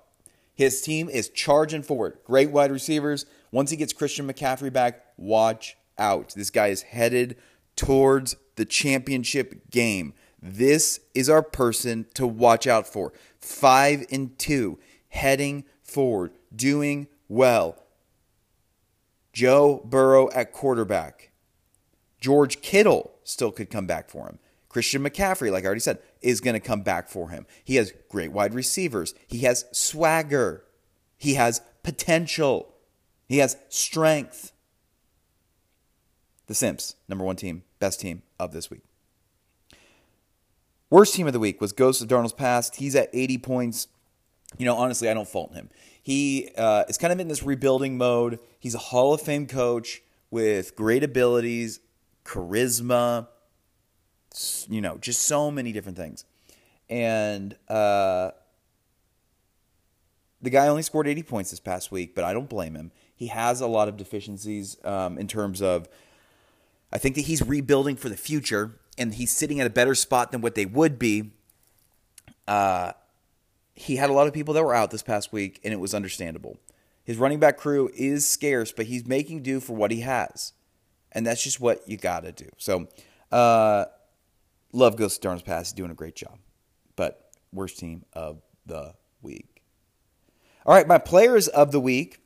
His 0.54 0.80
team 0.82 1.08
is 1.08 1.28
charging 1.28 1.82
forward. 1.82 2.18
Great 2.24 2.50
wide 2.50 2.70
receivers. 2.70 3.26
Once 3.50 3.70
he 3.70 3.76
gets 3.76 3.92
Christian 3.92 4.26
McCaffrey 4.26 4.72
back, 4.72 5.04
watch 5.16 5.76
out. 5.98 6.32
This 6.36 6.50
guy 6.50 6.68
is 6.68 6.82
headed 6.82 7.36
towards 7.76 8.36
the 8.56 8.64
championship 8.64 9.70
game. 9.70 10.14
This 10.40 11.00
is 11.14 11.28
our 11.28 11.42
person 11.42 12.06
to 12.14 12.26
watch 12.26 12.66
out 12.66 12.86
for. 12.86 13.12
Five 13.40 14.04
and 14.10 14.38
two, 14.38 14.78
heading 15.08 15.64
forward, 15.82 16.32
doing 16.54 17.08
well. 17.28 17.82
Joe 19.32 19.82
Burrow 19.84 20.30
at 20.32 20.52
quarterback. 20.52 21.32
George 22.20 22.60
Kittle 22.62 23.14
still 23.24 23.50
could 23.50 23.70
come 23.70 23.86
back 23.86 24.08
for 24.08 24.26
him. 24.26 24.38
Christian 24.68 25.02
McCaffrey, 25.02 25.50
like 25.50 25.64
I 25.64 25.66
already 25.66 25.80
said, 25.80 25.98
is 26.24 26.40
going 26.40 26.54
to 26.54 26.60
come 26.60 26.80
back 26.80 27.08
for 27.08 27.28
him. 27.28 27.46
He 27.62 27.76
has 27.76 27.92
great 28.08 28.32
wide 28.32 28.54
receivers. 28.54 29.14
He 29.26 29.40
has 29.40 29.66
swagger. 29.72 30.64
He 31.16 31.34
has 31.34 31.60
potential. 31.82 32.74
He 33.28 33.38
has 33.38 33.56
strength. 33.68 34.52
The 36.46 36.54
Simps, 36.54 36.96
number 37.08 37.24
one 37.24 37.36
team, 37.36 37.62
best 37.78 38.00
team 38.00 38.22
of 38.38 38.52
this 38.52 38.70
week. 38.70 38.82
Worst 40.90 41.14
team 41.14 41.26
of 41.26 41.32
the 41.32 41.40
week 41.40 41.60
was 41.60 41.72
Ghost 41.72 42.02
of 42.02 42.08
Darnold's 42.08 42.32
Past. 42.32 42.76
He's 42.76 42.94
at 42.94 43.10
80 43.12 43.38
points. 43.38 43.88
You 44.58 44.66
know, 44.66 44.76
honestly, 44.76 45.08
I 45.08 45.14
don't 45.14 45.28
fault 45.28 45.54
him. 45.54 45.70
He 46.02 46.50
uh, 46.56 46.84
is 46.88 46.98
kind 46.98 47.12
of 47.12 47.18
in 47.18 47.28
this 47.28 47.42
rebuilding 47.42 47.96
mode. 47.98 48.38
He's 48.58 48.74
a 48.74 48.78
Hall 48.78 49.12
of 49.12 49.20
Fame 49.20 49.46
coach 49.46 50.02
with 50.30 50.76
great 50.76 51.02
abilities, 51.02 51.80
charisma, 52.24 53.28
you 54.68 54.80
know, 54.80 54.98
just 54.98 55.22
so 55.22 55.50
many 55.50 55.72
different 55.72 55.96
things. 55.96 56.24
And 56.88 57.56
uh, 57.68 58.30
the 60.42 60.50
guy 60.50 60.68
only 60.68 60.82
scored 60.82 61.08
80 61.08 61.22
points 61.22 61.50
this 61.50 61.60
past 61.60 61.90
week, 61.90 62.14
but 62.14 62.24
I 62.24 62.32
don't 62.32 62.48
blame 62.48 62.74
him. 62.74 62.92
He 63.14 63.28
has 63.28 63.60
a 63.60 63.66
lot 63.66 63.88
of 63.88 63.96
deficiencies 63.96 64.76
um, 64.84 65.18
in 65.18 65.28
terms 65.28 65.62
of, 65.62 65.88
I 66.92 66.98
think 66.98 67.14
that 67.14 67.22
he's 67.22 67.42
rebuilding 67.42 67.96
for 67.96 68.08
the 68.08 68.16
future 68.16 68.78
and 68.98 69.14
he's 69.14 69.30
sitting 69.30 69.60
at 69.60 69.66
a 69.66 69.70
better 69.70 69.94
spot 69.94 70.32
than 70.32 70.40
what 70.40 70.54
they 70.54 70.66
would 70.66 70.98
be. 70.98 71.32
Uh, 72.46 72.92
he 73.74 73.96
had 73.96 74.10
a 74.10 74.12
lot 74.12 74.26
of 74.26 74.34
people 74.34 74.54
that 74.54 74.62
were 74.62 74.74
out 74.74 74.90
this 74.90 75.02
past 75.02 75.32
week, 75.32 75.60
and 75.64 75.72
it 75.72 75.80
was 75.80 75.94
understandable. 75.94 76.58
His 77.02 77.16
running 77.16 77.40
back 77.40 77.56
crew 77.56 77.90
is 77.94 78.26
scarce, 78.26 78.72
but 78.72 78.86
he's 78.86 79.06
making 79.06 79.42
do 79.42 79.60
for 79.60 79.74
what 79.74 79.90
he 79.90 80.00
has. 80.00 80.52
And 81.12 81.26
that's 81.26 81.42
just 81.42 81.60
what 81.60 81.88
you 81.88 81.96
got 81.96 82.24
to 82.24 82.32
do. 82.32 82.48
So, 82.56 82.88
uh, 83.32 83.86
Love 84.74 84.96
Ghost 84.96 85.22
Darn's 85.22 85.42
Pass. 85.42 85.68
He's 85.68 85.72
doing 85.72 85.90
a 85.90 85.94
great 85.94 86.16
job. 86.16 86.38
But 86.96 87.30
worst 87.52 87.78
team 87.78 88.04
of 88.12 88.42
the 88.66 88.94
week. 89.22 89.62
All 90.66 90.74
right, 90.74 90.88
my 90.88 90.98
players 90.98 91.48
of 91.48 91.70
the 91.72 91.80
week. 91.80 92.20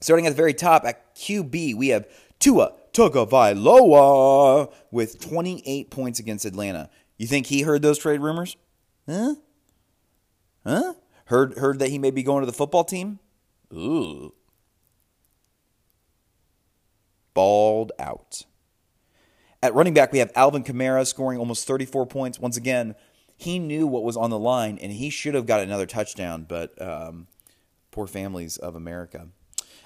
Starting 0.00 0.26
at 0.26 0.30
the 0.30 0.36
very 0.36 0.52
top 0.52 0.84
at 0.84 1.16
QB, 1.16 1.74
we 1.74 1.88
have 1.88 2.06
Tua 2.38 2.72
Tagovailoa 2.92 4.70
with 4.90 5.18
28 5.20 5.90
points 5.90 6.18
against 6.18 6.44
Atlanta. 6.44 6.90
You 7.16 7.26
think 7.26 7.46
he 7.46 7.62
heard 7.62 7.80
those 7.80 7.98
trade 7.98 8.20
rumors? 8.20 8.56
Huh? 9.08 9.36
Huh? 10.66 10.94
Heard 11.26 11.56
heard 11.56 11.78
that 11.78 11.88
he 11.88 11.98
may 11.98 12.10
be 12.10 12.22
going 12.22 12.42
to 12.42 12.46
the 12.46 12.52
football 12.52 12.84
team? 12.84 13.20
Ooh. 13.72 14.34
Balled 17.32 17.92
out. 17.98 18.44
At 19.66 19.74
running 19.74 19.94
back, 19.94 20.12
we 20.12 20.20
have 20.20 20.30
Alvin 20.36 20.62
Kamara 20.62 21.04
scoring 21.04 21.40
almost 21.40 21.66
34 21.66 22.06
points. 22.06 22.38
Once 22.38 22.56
again, 22.56 22.94
he 23.36 23.58
knew 23.58 23.84
what 23.88 24.04
was 24.04 24.16
on 24.16 24.30
the 24.30 24.38
line, 24.38 24.78
and 24.80 24.92
he 24.92 25.10
should 25.10 25.34
have 25.34 25.44
got 25.44 25.58
another 25.58 25.86
touchdown, 25.86 26.46
but 26.48 26.80
um, 26.80 27.26
poor 27.90 28.06
families 28.06 28.58
of 28.58 28.76
America. 28.76 29.26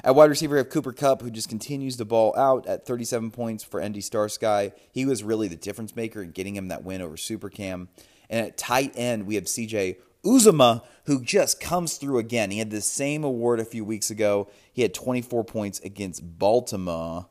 At 0.04 0.14
wide 0.14 0.28
receiver, 0.28 0.56
we 0.56 0.58
have 0.58 0.68
Cooper 0.68 0.92
Kupp, 0.92 1.22
who 1.22 1.30
just 1.30 1.48
continues 1.48 1.96
to 1.96 2.04
ball 2.04 2.36
out 2.36 2.66
at 2.66 2.84
37 2.84 3.30
points 3.30 3.64
for 3.64 3.82
ND 3.82 4.04
Starsky. 4.04 4.72
He 4.92 5.06
was 5.06 5.24
really 5.24 5.48
the 5.48 5.56
difference 5.56 5.96
maker 5.96 6.22
in 6.22 6.32
getting 6.32 6.56
him 6.56 6.68
that 6.68 6.84
win 6.84 7.00
over 7.00 7.16
Supercam. 7.16 7.88
And 8.28 8.46
at 8.46 8.58
tight 8.58 8.92
end, 8.96 9.26
we 9.26 9.36
have 9.36 9.44
CJ 9.44 9.96
Uzomah, 10.26 10.82
who 11.06 11.22
just 11.22 11.58
comes 11.58 11.96
through 11.96 12.18
again. 12.18 12.50
He 12.50 12.58
had 12.58 12.70
the 12.70 12.82
same 12.82 13.24
award 13.24 13.60
a 13.60 13.64
few 13.64 13.86
weeks 13.86 14.10
ago. 14.10 14.50
He 14.74 14.82
had 14.82 14.92
24 14.92 15.42
points 15.44 15.80
against 15.80 16.38
Baltimore 16.38 17.29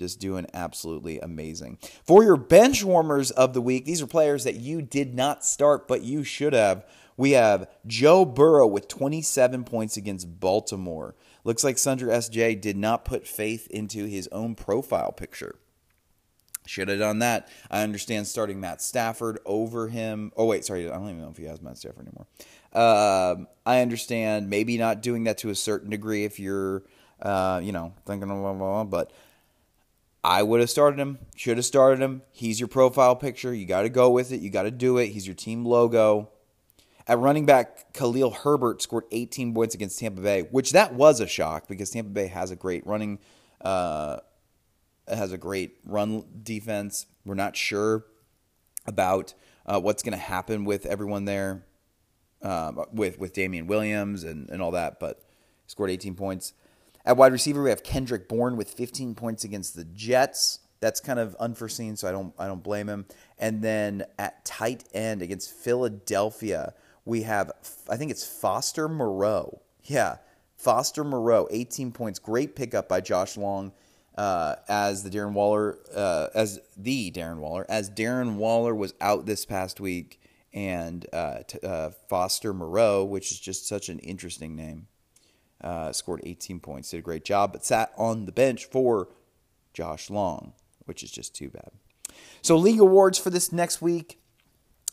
just 0.00 0.18
doing 0.18 0.46
absolutely 0.52 1.20
amazing. 1.20 1.78
For 2.02 2.24
your 2.24 2.36
bench 2.36 2.82
warmers 2.82 3.30
of 3.30 3.52
the 3.54 3.60
week, 3.60 3.84
these 3.84 4.02
are 4.02 4.06
players 4.08 4.42
that 4.44 4.56
you 4.56 4.82
did 4.82 5.14
not 5.14 5.44
start, 5.44 5.86
but 5.86 6.02
you 6.02 6.24
should 6.24 6.54
have. 6.54 6.84
We 7.16 7.32
have 7.32 7.68
Joe 7.86 8.24
Burrow 8.24 8.66
with 8.66 8.88
27 8.88 9.64
points 9.64 9.96
against 9.96 10.40
Baltimore. 10.40 11.14
Looks 11.44 11.62
like 11.62 11.78
Sundra 11.78 12.16
SJ 12.16 12.60
did 12.60 12.76
not 12.76 13.04
put 13.04 13.26
faith 13.26 13.68
into 13.70 14.06
his 14.06 14.26
own 14.32 14.54
profile 14.54 15.12
picture. 15.12 15.56
Should 16.66 16.88
have 16.88 16.98
done 16.98 17.18
that. 17.18 17.48
I 17.70 17.82
understand 17.82 18.26
starting 18.26 18.60
Matt 18.60 18.80
Stafford 18.80 19.38
over 19.44 19.88
him. 19.88 20.32
Oh, 20.36 20.46
wait, 20.46 20.64
sorry. 20.64 20.88
I 20.88 20.94
don't 20.94 21.08
even 21.08 21.20
know 21.20 21.30
if 21.30 21.36
he 21.36 21.44
has 21.44 21.60
Matt 21.60 21.78
Stafford 21.78 22.06
anymore. 22.06 22.26
Um, 22.72 23.48
I 23.66 23.80
understand 23.80 24.48
maybe 24.48 24.78
not 24.78 25.02
doing 25.02 25.24
that 25.24 25.38
to 25.38 25.50
a 25.50 25.54
certain 25.54 25.90
degree 25.90 26.24
if 26.24 26.38
you're, 26.38 26.84
uh, 27.20 27.60
you 27.62 27.72
know, 27.72 27.92
thinking, 28.06 28.28
blah, 28.28 28.38
blah, 28.40 28.54
blah, 28.54 28.84
but 28.84 29.12
I 30.22 30.42
would 30.42 30.60
have 30.60 30.70
started 30.70 31.00
him, 31.00 31.18
should 31.34 31.56
have 31.56 31.64
started 31.64 32.00
him. 32.00 32.22
He's 32.30 32.60
your 32.60 32.68
profile 32.68 33.16
picture. 33.16 33.54
You 33.54 33.64
got 33.64 33.82
to 33.82 33.88
go 33.88 34.10
with 34.10 34.32
it. 34.32 34.40
You 34.40 34.50
got 34.50 34.64
to 34.64 34.70
do 34.70 34.98
it. 34.98 35.08
He's 35.08 35.26
your 35.26 35.34
team 35.34 35.64
logo. 35.64 36.30
At 37.06 37.18
running 37.18 37.46
back, 37.46 37.92
Khalil 37.94 38.30
Herbert 38.30 38.82
scored 38.82 39.04
18 39.10 39.54
points 39.54 39.74
against 39.74 39.98
Tampa 39.98 40.20
Bay, 40.20 40.42
which 40.42 40.72
that 40.72 40.94
was 40.94 41.20
a 41.20 41.26
shock 41.26 41.66
because 41.66 41.90
Tampa 41.90 42.10
Bay 42.10 42.26
has 42.26 42.50
a 42.50 42.56
great 42.56 42.86
running, 42.86 43.18
uh, 43.62 44.18
has 45.08 45.32
a 45.32 45.38
great 45.38 45.78
run 45.86 46.24
defense. 46.42 47.06
We're 47.24 47.34
not 47.34 47.56
sure 47.56 48.04
about 48.86 49.34
uh, 49.66 49.80
what's 49.80 50.02
going 50.02 50.12
to 50.12 50.18
happen 50.18 50.64
with 50.64 50.84
everyone 50.86 51.24
there, 51.24 51.64
uh, 52.42 52.72
with 52.92 53.18
with 53.18 53.32
Damien 53.32 53.66
Williams 53.66 54.22
and, 54.22 54.48
and 54.50 54.60
all 54.60 54.70
that, 54.72 55.00
but 55.00 55.22
scored 55.66 55.90
18 55.90 56.14
points. 56.14 56.52
At 57.04 57.16
wide 57.16 57.32
receiver, 57.32 57.62
we 57.62 57.70
have 57.70 57.82
Kendrick 57.82 58.28
Bourne 58.28 58.56
with 58.56 58.70
15 58.70 59.14
points 59.14 59.44
against 59.44 59.74
the 59.74 59.84
Jets. 59.84 60.60
That's 60.80 61.00
kind 61.00 61.18
of 61.18 61.34
unforeseen, 61.36 61.96
so 61.96 62.08
I 62.08 62.12
don't 62.12 62.32
I 62.38 62.46
don't 62.46 62.62
blame 62.62 62.88
him. 62.88 63.06
And 63.38 63.62
then 63.62 64.04
at 64.18 64.44
tight 64.44 64.84
end 64.94 65.20
against 65.22 65.52
Philadelphia, 65.52 66.74
we 67.04 67.22
have 67.22 67.52
I 67.88 67.96
think 67.96 68.10
it's 68.10 68.26
Foster 68.26 68.88
Moreau. 68.88 69.60
Yeah, 69.84 70.16
Foster 70.56 71.04
Moreau, 71.04 71.48
18 71.50 71.92
points. 71.92 72.18
Great 72.18 72.56
pickup 72.56 72.88
by 72.88 73.00
Josh 73.00 73.36
Long 73.36 73.72
uh, 74.16 74.56
as 74.68 75.02
the 75.02 75.10
Darren 75.10 75.32
Waller 75.32 75.78
uh, 75.94 76.28
as 76.34 76.60
the 76.76 77.10
Darren 77.10 77.38
Waller 77.38 77.66
as 77.68 77.90
Darren 77.90 78.36
Waller 78.36 78.74
was 78.74 78.94
out 79.00 79.26
this 79.26 79.46
past 79.46 79.80
week, 79.80 80.20
and 80.52 81.06
uh, 81.12 81.38
t- 81.46 81.58
uh, 81.62 81.90
Foster 82.08 82.52
Moreau, 82.52 83.04
which 83.04 83.32
is 83.32 83.40
just 83.40 83.66
such 83.66 83.88
an 83.88 83.98
interesting 84.00 84.56
name, 84.56 84.86
uh, 85.60 85.92
scored 85.92 86.20
18 86.24 86.60
points. 86.60 86.90
Did 86.90 86.98
a 86.98 87.02
great 87.02 87.24
job, 87.24 87.52
but 87.52 87.64
sat 87.64 87.92
on 87.96 88.26
the 88.26 88.32
bench 88.32 88.66
for 88.66 89.08
Josh 89.72 90.10
Long, 90.10 90.52
which 90.84 91.02
is 91.02 91.10
just 91.10 91.34
too 91.34 91.48
bad. 91.48 91.70
So 92.42 92.56
league 92.56 92.80
awards 92.80 93.18
for 93.18 93.30
this 93.30 93.52
next 93.52 93.80
week 93.80 94.20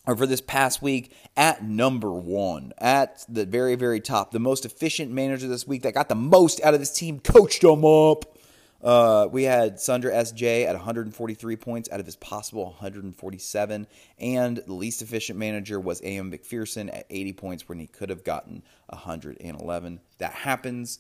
or 0.05 0.15
for 0.15 0.25
this 0.25 0.41
past 0.41 0.81
week 0.81 1.13
at 1.35 1.63
number 1.63 2.13
one, 2.13 2.73
at 2.77 3.25
the 3.27 3.45
very, 3.45 3.75
very 3.75 3.99
top, 3.99 4.31
the 4.31 4.39
most 4.39 4.65
efficient 4.65 5.11
manager 5.11 5.47
this 5.47 5.67
week 5.67 5.83
that 5.83 5.93
got 5.93 6.09
the 6.09 6.15
most 6.15 6.61
out 6.61 6.73
of 6.73 6.79
this 6.79 6.93
team, 6.93 7.19
coached 7.19 7.61
them 7.61 7.83
up. 7.83 8.36
Uh, 8.83 9.27
we 9.31 9.43
had 9.43 9.79
Sundra 9.79 10.11
SJ 10.11 10.65
at 10.65 10.75
143 10.75 11.55
points 11.55 11.89
out 11.91 11.99
of 11.99 12.05
his 12.05 12.15
possible 12.15 12.65
147, 12.65 13.87
and 14.19 14.57
the 14.57 14.73
least 14.73 15.01
efficient 15.01 15.39
manager 15.39 15.79
was 15.79 16.01
AM 16.03 16.31
McPherson 16.31 16.93
at 16.93 17.05
80 17.09 17.33
points 17.33 17.67
when 17.67 17.79
he 17.79 17.87
could 17.87 18.09
have 18.09 18.23
gotten 18.23 18.63
111. 18.87 19.99
That 20.19 20.31
happens. 20.31 20.99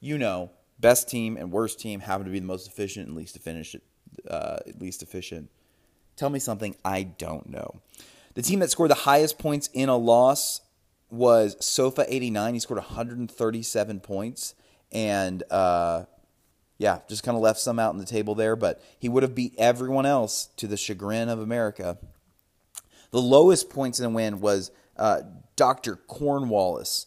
You 0.00 0.18
know, 0.18 0.50
best 0.78 1.08
team 1.08 1.36
and 1.36 1.50
worst 1.50 1.80
team 1.80 2.00
happen 2.00 2.26
to 2.26 2.32
be 2.32 2.40
the 2.40 2.46
most 2.46 2.68
efficient 2.68 3.08
and 3.08 3.16
least 3.16 3.36
efficient. 3.36 3.82
Uh, 4.28 4.58
least 4.78 5.02
efficient. 5.02 5.50
Tell 6.16 6.30
me 6.30 6.38
something 6.38 6.76
I 6.84 7.04
don't 7.04 7.48
know. 7.48 7.80
The 8.34 8.42
team 8.42 8.58
that 8.60 8.70
scored 8.70 8.90
the 8.90 8.94
highest 8.94 9.38
points 9.38 9.68
in 9.72 9.88
a 9.88 9.96
loss 9.96 10.60
was 11.10 11.56
Sofa 11.64 12.04
89. 12.08 12.54
He 12.54 12.60
scored 12.60 12.78
137 12.78 14.00
points. 14.00 14.54
And 14.92 15.42
uh, 15.50 16.04
yeah, 16.78 17.00
just 17.08 17.22
kind 17.22 17.36
of 17.36 17.42
left 17.42 17.58
some 17.58 17.78
out 17.78 17.90
on 17.90 17.98
the 17.98 18.04
table 18.04 18.34
there, 18.34 18.56
but 18.56 18.82
he 18.98 19.08
would 19.08 19.22
have 19.22 19.34
beat 19.34 19.54
everyone 19.56 20.06
else 20.06 20.48
to 20.56 20.66
the 20.66 20.76
chagrin 20.76 21.28
of 21.28 21.40
America. 21.40 21.98
The 23.10 23.20
lowest 23.20 23.70
points 23.70 23.98
in 23.98 24.02
the 24.04 24.10
win 24.10 24.40
was 24.40 24.70
uh, 24.96 25.22
Dr. 25.56 25.96
Cornwallis, 25.96 27.06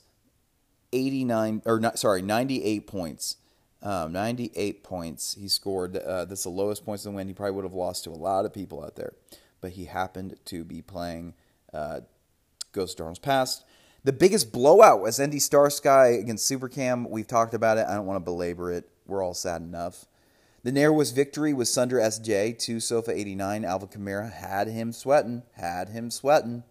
89, 0.91 1.61
or 1.65 1.79
not, 1.79 1.99
sorry, 1.99 2.21
98 2.21 2.87
points. 2.87 3.37
Um, 3.81 4.11
98 4.11 4.83
points 4.83 5.35
he 5.39 5.47
scored. 5.47 5.95
Uh, 5.95 6.25
that's 6.25 6.43
the 6.43 6.49
lowest 6.49 6.83
points 6.83 7.05
in 7.05 7.11
the 7.11 7.15
win. 7.15 7.27
He 7.27 7.33
probably 7.33 7.53
would 7.53 7.63
have 7.63 7.73
lost 7.73 8.03
to 8.05 8.09
a 8.09 8.11
lot 8.11 8.45
of 8.45 8.53
people 8.53 8.83
out 8.83 8.95
there, 8.95 9.13
but 9.61 9.71
he 9.71 9.85
happened 9.85 10.35
to 10.45 10.65
be 10.65 10.81
playing 10.81 11.33
uh, 11.73 12.01
Ghost 12.73 12.97
Darnold's 12.97 13.19
past. 13.19 13.63
The 14.03 14.13
biggest 14.13 14.51
blowout 14.51 15.01
was 15.01 15.21
ND 15.21 15.41
Starsky 15.41 16.19
against 16.19 16.49
Supercam. 16.49 17.09
We've 17.09 17.27
talked 17.27 17.53
about 17.53 17.77
it. 17.77 17.85
I 17.87 17.95
don't 17.95 18.05
want 18.05 18.17
to 18.17 18.23
belabor 18.23 18.71
it. 18.71 18.89
We're 19.09 19.23
all 19.23 19.33
sad 19.33 19.61
enough. 19.61 20.05
The 20.63 20.71
narrowest 20.71 21.15
victory 21.15 21.53
was 21.53 21.69
Sundra 21.69 22.01
SJ, 22.03 22.59
2 22.59 22.79
Sofa 22.79 23.11
89. 23.17 23.63
Alvin 23.63 23.87
Kamara 23.89 24.31
had 24.31 24.67
him 24.67 24.91
sweating. 24.91 25.43
Had 25.53 25.89
him 25.89 26.11
sweating. 26.11 26.63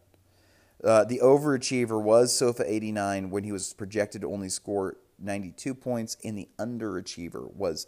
Uh, 0.84 1.04
the 1.04 1.20
overachiever 1.22 2.00
was 2.00 2.32
Sofa 2.32 2.64
89 2.66 3.30
when 3.30 3.44
he 3.44 3.52
was 3.52 3.72
projected 3.72 4.20
to 4.20 4.32
only 4.32 4.48
score 4.48 4.96
92 5.18 5.74
points, 5.74 6.16
and 6.22 6.38
the 6.38 6.48
underachiever 6.58 7.52
was 7.54 7.86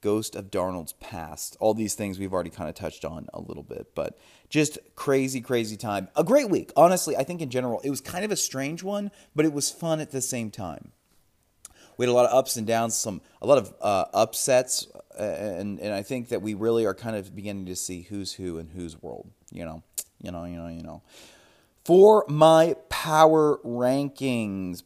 Ghost 0.00 0.36
of 0.36 0.50
Darnold's 0.50 0.92
Past. 0.94 1.56
All 1.58 1.74
these 1.74 1.94
things 1.94 2.18
we've 2.18 2.32
already 2.32 2.50
kind 2.50 2.68
of 2.68 2.74
touched 2.74 3.04
on 3.04 3.28
a 3.34 3.40
little 3.40 3.64
bit, 3.64 3.94
but 3.94 4.18
just 4.48 4.78
crazy, 4.94 5.40
crazy 5.40 5.76
time. 5.76 6.08
A 6.14 6.22
great 6.22 6.48
week. 6.48 6.72
Honestly, 6.76 7.16
I 7.16 7.24
think 7.24 7.40
in 7.40 7.50
general, 7.50 7.80
it 7.80 7.90
was 7.90 8.00
kind 8.00 8.24
of 8.24 8.30
a 8.30 8.36
strange 8.36 8.82
one, 8.82 9.10
but 9.34 9.44
it 9.44 9.52
was 9.52 9.70
fun 9.70 9.98
at 10.00 10.12
the 10.12 10.20
same 10.20 10.50
time. 10.50 10.92
We 11.98 12.06
had 12.06 12.10
a 12.10 12.14
lot 12.14 12.26
of 12.26 12.34
ups 12.34 12.56
and 12.56 12.66
downs, 12.66 12.96
some 12.96 13.20
a 13.42 13.46
lot 13.46 13.58
of 13.58 13.74
uh, 13.82 14.06
upsets, 14.14 14.86
uh, 15.18 15.22
and 15.22 15.78
and 15.80 15.92
I 15.92 16.02
think 16.02 16.28
that 16.30 16.40
we 16.40 16.54
really 16.54 16.86
are 16.86 16.94
kind 16.94 17.16
of 17.16 17.34
beginning 17.34 17.66
to 17.66 17.76
see 17.76 18.02
who's 18.02 18.32
who 18.32 18.58
and 18.58 18.70
whose 18.70 19.02
world. 19.02 19.28
You 19.50 19.64
know, 19.64 19.82
you 20.22 20.30
know, 20.30 20.44
you 20.44 20.56
know, 20.56 20.68
you 20.68 20.82
know. 20.82 21.02
For 21.84 22.24
my 22.28 22.76
power 22.88 23.58
rankings, 23.64 24.82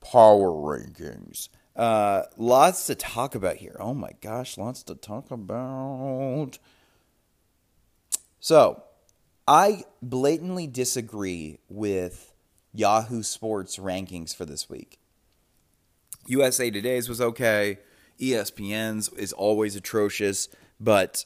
power 0.00 0.50
rankings. 0.50 1.48
Uh, 1.74 2.22
lots 2.36 2.86
to 2.86 2.94
talk 2.94 3.34
about 3.34 3.56
here. 3.56 3.76
Oh 3.78 3.94
my 3.94 4.10
gosh, 4.20 4.58
lots 4.58 4.82
to 4.84 4.94
talk 4.94 5.30
about. 5.30 6.58
So, 8.40 8.82
I 9.48 9.84
blatantly 10.02 10.66
disagree 10.66 11.58
with 11.68 12.32
Yahoo 12.76 13.22
Sports 13.22 13.78
rankings 13.78 14.34
for 14.34 14.44
this 14.44 14.68
week. 14.68 14.98
USA 16.26 16.70
Today's 16.70 17.08
was 17.08 17.20
okay. 17.20 17.78
ESPN's 18.20 19.08
is 19.10 19.32
always 19.32 19.76
atrocious, 19.76 20.48
but 20.80 21.24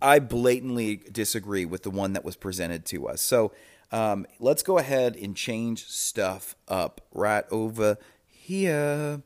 I 0.00 0.18
blatantly 0.18 1.02
disagree 1.10 1.64
with 1.64 1.82
the 1.82 1.90
one 1.90 2.12
that 2.14 2.24
was 2.24 2.36
presented 2.36 2.84
to 2.86 3.08
us. 3.08 3.20
So 3.20 3.52
um, 3.92 4.26
let's 4.38 4.62
go 4.62 4.78
ahead 4.78 5.16
and 5.16 5.36
change 5.36 5.86
stuff 5.86 6.56
up 6.68 7.00
right 7.12 7.44
over 7.50 7.98
here. 8.26 9.22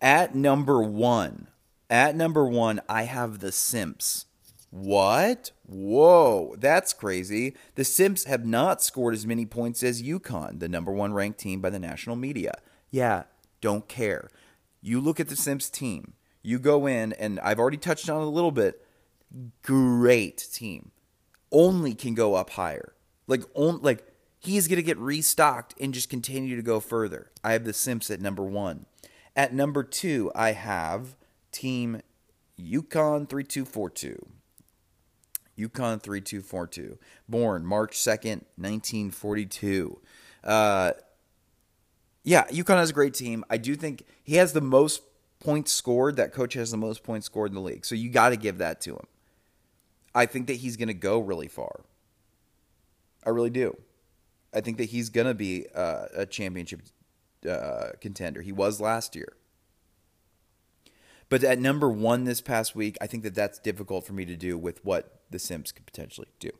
At 0.00 0.34
number 0.34 0.82
one, 0.82 1.48
at 1.88 2.16
number 2.16 2.46
one, 2.46 2.80
I 2.88 3.04
have 3.04 3.38
the 3.38 3.52
Simps. 3.52 4.26
What? 4.72 5.50
Whoa, 5.66 6.56
that's 6.58 6.94
crazy. 6.94 7.54
The 7.74 7.84
Simps 7.84 8.24
have 8.24 8.46
not 8.46 8.82
scored 8.82 9.12
as 9.12 9.26
many 9.26 9.44
points 9.44 9.82
as 9.82 10.02
UConn, 10.02 10.60
the 10.60 10.68
number 10.68 10.90
one 10.90 11.12
ranked 11.12 11.38
team 11.38 11.60
by 11.60 11.68
the 11.68 11.78
national 11.78 12.16
media. 12.16 12.54
Yeah, 12.90 13.24
don't 13.60 13.86
care. 13.86 14.30
You 14.80 14.98
look 14.98 15.20
at 15.20 15.28
the 15.28 15.36
Simps 15.36 15.68
team, 15.68 16.14
you 16.40 16.58
go 16.58 16.86
in, 16.86 17.12
and 17.12 17.38
I've 17.40 17.58
already 17.58 17.76
touched 17.76 18.08
on 18.08 18.22
it 18.22 18.24
a 18.24 18.30
little 18.30 18.50
bit. 18.50 18.82
Great 19.62 20.48
team. 20.50 20.90
Only 21.50 21.94
can 21.94 22.14
go 22.14 22.34
up 22.34 22.48
higher. 22.48 22.94
Like, 23.26 23.42
on, 23.52 23.82
like 23.82 24.06
he's 24.38 24.68
going 24.68 24.78
to 24.78 24.82
get 24.82 24.96
restocked 24.96 25.74
and 25.78 25.92
just 25.92 26.08
continue 26.08 26.56
to 26.56 26.62
go 26.62 26.80
further. 26.80 27.30
I 27.44 27.52
have 27.52 27.64
the 27.64 27.74
Simps 27.74 28.10
at 28.10 28.22
number 28.22 28.42
one. 28.42 28.86
At 29.36 29.52
number 29.52 29.84
two, 29.84 30.32
I 30.34 30.52
have 30.52 31.14
Team 31.52 32.00
UConn 32.58 33.28
3242. 33.28 34.28
UConn 35.58 36.00
3242. 36.02 36.98
Born 37.28 37.64
March 37.64 37.98
2nd, 37.98 38.44
1942. 38.56 40.00
Uh, 40.44 40.92
yeah, 42.24 42.44
UConn 42.48 42.76
has 42.76 42.90
a 42.90 42.94
great 42.94 43.14
team. 43.14 43.44
I 43.50 43.56
do 43.56 43.74
think 43.74 44.04
he 44.22 44.36
has 44.36 44.52
the 44.52 44.60
most 44.60 45.02
points 45.40 45.72
scored. 45.72 46.16
That 46.16 46.32
coach 46.32 46.54
has 46.54 46.70
the 46.70 46.76
most 46.76 47.02
points 47.02 47.26
scored 47.26 47.50
in 47.50 47.54
the 47.54 47.60
league. 47.60 47.84
So 47.84 47.94
you 47.94 48.10
got 48.10 48.30
to 48.30 48.36
give 48.36 48.58
that 48.58 48.80
to 48.82 48.94
him. 48.94 49.06
I 50.14 50.26
think 50.26 50.46
that 50.46 50.54
he's 50.54 50.76
going 50.76 50.88
to 50.88 50.94
go 50.94 51.18
really 51.18 51.48
far. 51.48 51.80
I 53.24 53.30
really 53.30 53.50
do. 53.50 53.76
I 54.54 54.60
think 54.60 54.76
that 54.78 54.84
he's 54.90 55.08
going 55.08 55.26
to 55.26 55.34
be 55.34 55.66
uh, 55.74 56.06
a 56.14 56.26
championship 56.26 56.82
uh, 57.48 57.90
contender. 58.00 58.42
He 58.42 58.52
was 58.52 58.80
last 58.80 59.16
year. 59.16 59.32
But 61.32 61.44
at 61.44 61.58
number 61.58 61.88
one 61.88 62.24
this 62.24 62.42
past 62.42 62.76
week, 62.76 62.98
I 63.00 63.06
think 63.06 63.22
that 63.22 63.34
that's 63.34 63.58
difficult 63.58 64.04
for 64.04 64.12
me 64.12 64.26
to 64.26 64.36
do 64.36 64.58
with 64.58 64.84
what 64.84 65.22
the 65.30 65.38
Simps 65.38 65.72
could 65.72 65.86
potentially 65.86 66.28
do. 66.38 66.50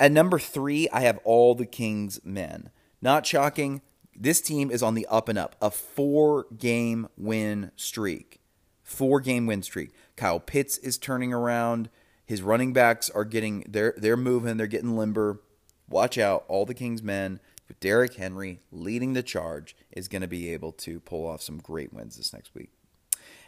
At 0.00 0.10
number 0.10 0.40
three, 0.40 0.88
I 0.88 1.02
have 1.02 1.20
all 1.22 1.54
the 1.54 1.64
Kings 1.64 2.18
men. 2.24 2.70
Not 3.00 3.24
shocking. 3.24 3.82
This 4.16 4.40
team 4.40 4.68
is 4.68 4.82
on 4.82 4.96
the 4.96 5.06
up 5.06 5.28
and 5.28 5.38
up. 5.38 5.54
A 5.62 5.70
four 5.70 6.46
game 6.58 7.06
win 7.16 7.70
streak. 7.76 8.40
Four 8.82 9.20
game 9.20 9.46
win 9.46 9.62
streak. 9.62 9.90
Kyle 10.16 10.40
Pitts 10.40 10.76
is 10.78 10.98
turning 10.98 11.32
around. 11.32 11.88
His 12.24 12.42
running 12.42 12.72
backs 12.72 13.08
are 13.08 13.24
getting 13.24 13.64
they're 13.68 13.94
they're 13.96 14.16
moving, 14.16 14.56
they're 14.56 14.66
getting 14.66 14.96
limber. 14.96 15.40
Watch 15.88 16.18
out, 16.18 16.44
all 16.48 16.66
the 16.66 16.74
Kings 16.74 17.00
men 17.00 17.38
with 17.68 17.78
Derrick 17.78 18.14
Henry 18.14 18.58
leading 18.72 19.12
the 19.12 19.22
charge 19.22 19.76
is 19.92 20.08
going 20.08 20.22
to 20.22 20.26
be 20.26 20.52
able 20.52 20.72
to 20.72 20.98
pull 20.98 21.28
off 21.28 21.42
some 21.42 21.58
great 21.58 21.92
wins 21.92 22.16
this 22.16 22.32
next 22.32 22.56
week. 22.56 22.72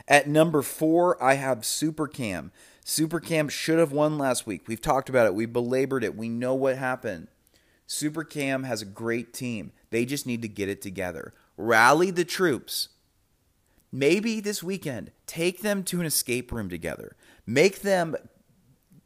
At 0.09 0.27
number 0.27 0.63
four, 0.63 1.23
I 1.23 1.35
have 1.35 1.59
Supercam. 1.59 2.51
Supercam 2.85 3.51
should 3.51 3.79
have 3.79 3.93
won 3.93 4.17
last 4.17 4.47
week. 4.47 4.67
We've 4.67 4.81
talked 4.81 5.11
about 5.11 5.27
it. 5.27 5.35
We 5.35 5.45
belabored 5.45 6.03
it. 6.03 6.17
We 6.17 6.31
know 6.31 6.55
what 6.55 6.79
happened. 6.79 7.29
Supercam 7.87 8.65
has 8.65 8.81
a 8.81 8.87
great 8.87 9.35
team. 9.35 9.73
They 9.91 10.07
just 10.07 10.27
need 10.27 10.41
to 10.43 10.49
get 10.49 10.71
it 10.71 10.81
together. 10.81 11.35
Rally 11.59 12.11
the 12.11 12.25
troops. 12.25 12.89
Maybe 13.93 14.41
this 14.41 14.63
weekend, 14.63 15.13
take 15.27 15.61
them 15.61 15.83
to 15.85 16.01
an 16.01 16.07
escape 16.07 16.53
room 16.53 16.71
together. 16.71 17.15
Make 17.47 17.81
them 17.83 18.17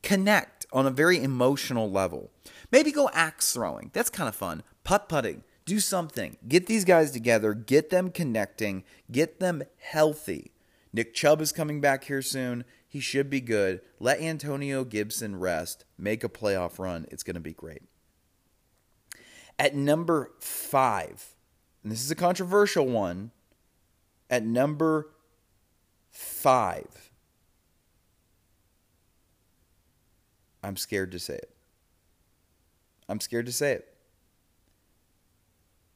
connect 0.02 0.66
on 0.72 0.86
a 0.86 0.90
very 0.90 1.22
emotional 1.22 1.90
level. 1.90 2.30
Maybe 2.70 2.92
go 2.92 3.10
axe 3.12 3.52
throwing. 3.52 3.90
That's 3.92 4.10
kind 4.10 4.28
of 4.28 4.36
fun. 4.36 4.62
Putt 4.84 5.08
putting. 5.08 5.42
Do 5.64 5.78
something. 5.78 6.36
Get 6.48 6.66
these 6.66 6.84
guys 6.84 7.12
together. 7.12 7.54
Get 7.54 7.90
them 7.90 8.10
connecting. 8.10 8.84
Get 9.10 9.38
them 9.38 9.62
healthy. 9.78 10.52
Nick 10.92 11.14
Chubb 11.14 11.40
is 11.40 11.52
coming 11.52 11.80
back 11.80 12.04
here 12.04 12.22
soon. 12.22 12.64
He 12.86 13.00
should 13.00 13.30
be 13.30 13.40
good. 13.40 13.80
Let 13.98 14.20
Antonio 14.20 14.84
Gibson 14.84 15.36
rest. 15.36 15.84
Make 15.96 16.22
a 16.22 16.28
playoff 16.28 16.78
run. 16.78 17.06
It's 17.10 17.22
going 17.22 17.34
to 17.34 17.40
be 17.40 17.54
great. 17.54 17.82
At 19.58 19.74
number 19.74 20.32
five, 20.40 21.34
and 21.82 21.90
this 21.90 22.02
is 22.04 22.10
a 22.10 22.16
controversial 22.16 22.86
one. 22.86 23.30
At 24.28 24.44
number 24.44 25.10
five, 26.10 27.10
I'm 30.62 30.76
scared 30.76 31.12
to 31.12 31.18
say 31.18 31.34
it. 31.34 31.50
I'm 33.08 33.20
scared 33.20 33.46
to 33.46 33.52
say 33.52 33.72
it. 33.72 33.94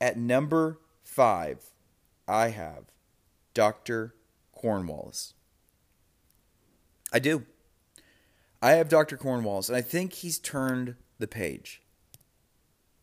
At 0.01 0.19
number 0.19 0.81
five, 1.03 1.65
I 2.29 2.49
have 2.49 2.85
Dr. 3.55 4.16
Cornwallis. 4.67 5.35
I 7.13 7.21
do. 7.21 7.45
I 8.61 8.73
have 8.73 8.89
Dr. 8.89 9.17
Cornwallis, 9.17 9.69
and 9.69 9.77
I 9.77 9.81
think 9.81 10.13
he's 10.13 10.41
turned 10.41 10.97
the 11.21 11.29
page. 11.29 11.83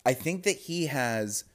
I 0.05 0.13
think 0.13 0.43
that 0.43 0.57
he 0.57 0.87
has. 0.87 1.45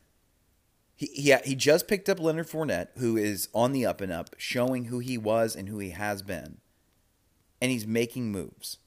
He, 0.97 1.07
he, 1.09 1.35
he 1.45 1.55
just 1.55 1.89
picked 1.89 2.09
up 2.09 2.19
Leonard 2.19 2.49
Fournette, 2.49 2.89
who 2.97 3.19
is 3.19 3.51
on 3.55 3.73
the 3.73 3.85
up 3.85 4.01
and 4.01 4.11
up, 4.11 4.31
showing 4.39 4.87
who 4.87 4.99
he 4.99 5.19
was 5.19 5.55
and 5.55 5.69
who 5.69 5.79
he 5.79 5.91
has 5.91 6.23
been. 6.23 6.57
And 7.61 7.71
he's 7.71 7.87
making 7.87 8.33
moves. 8.33 8.79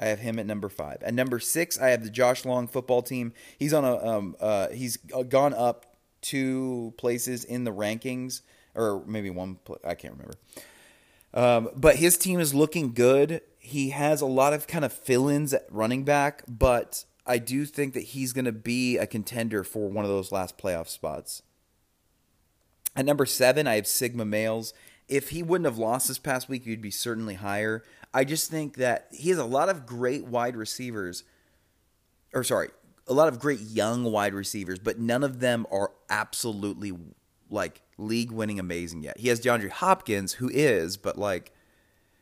I 0.00 0.06
have 0.06 0.18
him 0.18 0.40
at 0.40 0.46
number 0.46 0.68
five. 0.68 1.00
At 1.02 1.14
number 1.14 1.38
six, 1.38 1.80
I 1.80 1.90
have 1.90 2.02
the 2.02 2.10
Josh 2.10 2.44
Long 2.44 2.66
football 2.66 3.02
team. 3.02 3.32
He's 3.56 3.72
on 3.72 3.84
a 3.84 3.96
um, 4.04 4.36
uh, 4.40 4.70
he's 4.70 4.96
gone 4.96 5.54
up 5.54 5.96
two 6.22 6.92
places 6.98 7.44
in 7.44 7.62
the 7.62 7.72
rankings, 7.72 8.40
or 8.76 9.02
maybe 9.06 9.30
one. 9.30 9.58
I 9.84 9.94
can't 9.94 10.14
remember. 10.14 10.34
Um, 11.34 11.70
but 11.74 11.96
his 11.96 12.16
team 12.16 12.40
is 12.40 12.54
looking 12.54 12.92
good. 12.92 13.42
He 13.58 13.90
has 13.90 14.20
a 14.20 14.26
lot 14.26 14.52
of 14.52 14.66
kind 14.66 14.84
of 14.84 14.92
fill-ins 14.92 15.52
at 15.52 15.66
running 15.70 16.04
back, 16.04 16.44
but 16.46 17.04
I 17.26 17.38
do 17.38 17.64
think 17.64 17.94
that 17.94 18.04
he's 18.04 18.32
going 18.32 18.44
to 18.44 18.52
be 18.52 18.96
a 18.96 19.06
contender 19.06 19.64
for 19.64 19.90
one 19.90 20.04
of 20.04 20.10
those 20.10 20.30
last 20.30 20.56
playoff 20.56 20.88
spots. 20.88 21.42
At 22.94 23.04
number 23.04 23.26
seven, 23.26 23.66
I 23.66 23.74
have 23.74 23.86
Sigma 23.86 24.24
Males. 24.24 24.72
If 25.08 25.30
he 25.30 25.42
wouldn't 25.42 25.66
have 25.66 25.78
lost 25.78 26.08
this 26.08 26.18
past 26.18 26.48
week, 26.48 26.64
he'd 26.64 26.80
be 26.80 26.90
certainly 26.90 27.34
higher. 27.34 27.82
I 28.14 28.24
just 28.24 28.50
think 28.50 28.76
that 28.76 29.08
he 29.12 29.28
has 29.28 29.38
a 29.38 29.44
lot 29.44 29.68
of 29.68 29.84
great 29.84 30.24
wide 30.24 30.56
receivers, 30.56 31.24
or 32.32 32.42
sorry, 32.42 32.70
a 33.06 33.12
lot 33.12 33.28
of 33.28 33.38
great 33.38 33.60
young 33.60 34.04
wide 34.04 34.32
receivers, 34.32 34.78
but 34.78 34.98
none 34.98 35.22
of 35.22 35.40
them 35.40 35.66
are 35.70 35.92
absolutely 36.08 36.92
like 37.50 37.82
league 37.98 38.30
winning 38.30 38.58
amazing 38.58 39.02
yet. 39.02 39.18
He 39.18 39.28
has 39.28 39.40
DeAndre 39.40 39.70
Hopkins, 39.70 40.34
who 40.34 40.50
is, 40.52 40.96
but 40.96 41.18
like, 41.18 41.52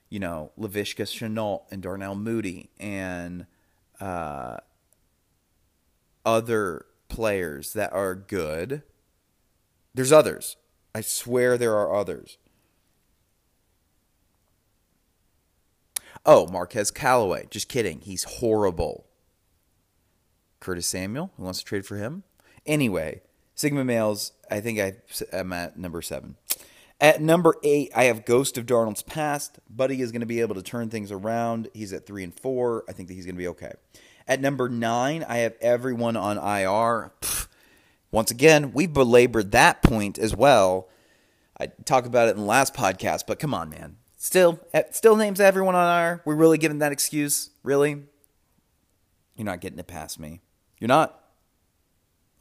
you 0.09 0.19
know, 0.19 0.53
Laviska 0.59 1.05
Shenault 1.05 1.63
and 1.71 1.83
Darnell 1.83 2.15
Mooney 2.15 2.71
and 2.79 3.47
uh, 4.01 4.59
other 6.25 6.87
players 7.09 7.73
that 7.73 7.93
are 7.93 8.15
good. 8.15 8.83
There's 9.95 10.13
others. 10.13 10.57
I 10.95 11.01
swear 11.01 11.57
there 11.57 11.75
are 11.75 11.95
others. 11.95 12.39
Oh, 16.27 16.47
Marquez 16.47 16.91
Callaway. 16.91 17.47
Just 17.51 17.69
kidding. 17.69 18.01
He's 18.01 18.25
horrible. 18.25 19.07
Curtis 20.61 20.87
Samuel, 20.87 21.31
who 21.37 21.45
wants 21.45 21.59
to 21.59 21.65
trade 21.65 21.85
for 21.85 21.97
him? 21.97 22.23
Anyway, 22.65 23.21
Sigma 23.55 23.85
Males, 23.85 24.33
I 24.51 24.61
think 24.61 24.79
I, 24.79 24.95
am 25.33 25.53
at 25.53 25.79
number 25.79 26.03
seven. 26.03 26.37
At 27.01 27.21
number 27.21 27.57
eight, 27.63 27.91
I 27.95 28.05
have 28.05 28.25
Ghost 28.25 28.57
of 28.57 28.67
Darnold's 28.67 29.03
Past. 29.03 29.59
Buddy 29.69 30.01
is 30.01 30.13
going 30.13 30.21
to 30.21 30.27
be 30.27 30.41
able 30.41 30.55
to 30.55 30.63
turn 30.63 30.91
things 30.91 31.11
around. 31.13 31.69
He's 31.75 31.93
at 31.93 32.07
three 32.07 32.25
and 32.25 32.35
four. 32.35 32.85
I 32.89 32.93
think 32.93 33.09
that 33.09 33.15
he's 33.15 33.27
going 33.27 33.35
to 33.35 33.41
be 33.41 33.49
okay. 33.49 33.73
At 34.27 34.41
number 34.41 34.69
nine, 34.69 35.25
I 35.29 35.39
have 35.39 35.55
everyone 35.61 36.17
on 36.17 36.39
IR. 36.39 37.13
Pfft. 37.21 37.49
Once 38.11 38.31
again, 38.31 38.73
we 38.73 38.87
belabored 38.87 39.51
that 39.51 39.83
point 39.83 40.19
as 40.19 40.37
well. 40.37 40.89
I 41.59 41.67
talked 41.67 42.07
about 42.07 42.29
it 42.29 42.37
in 42.37 42.39
the 42.39 42.45
last 42.45 42.73
podcast, 42.73 43.25
but 43.27 43.41
come 43.41 43.53
on, 43.53 43.71
man. 43.71 43.97
Still, 44.17 44.61
eh, 44.73 44.85
still 44.93 45.17
names 45.17 45.41
everyone 45.41 45.75
on 45.75 46.01
IR. 46.01 46.23
We're 46.25 46.37
really 46.37 46.57
giving 46.57 46.79
that 46.79 46.93
excuse? 46.93 47.51
Really? 47.65 48.05
You're 49.35 49.45
not 49.45 49.61
getting 49.61 49.81
it 49.81 49.89
past 49.89 50.21
me. 50.21 50.43
You're 50.79 50.89
not. 50.89 51.24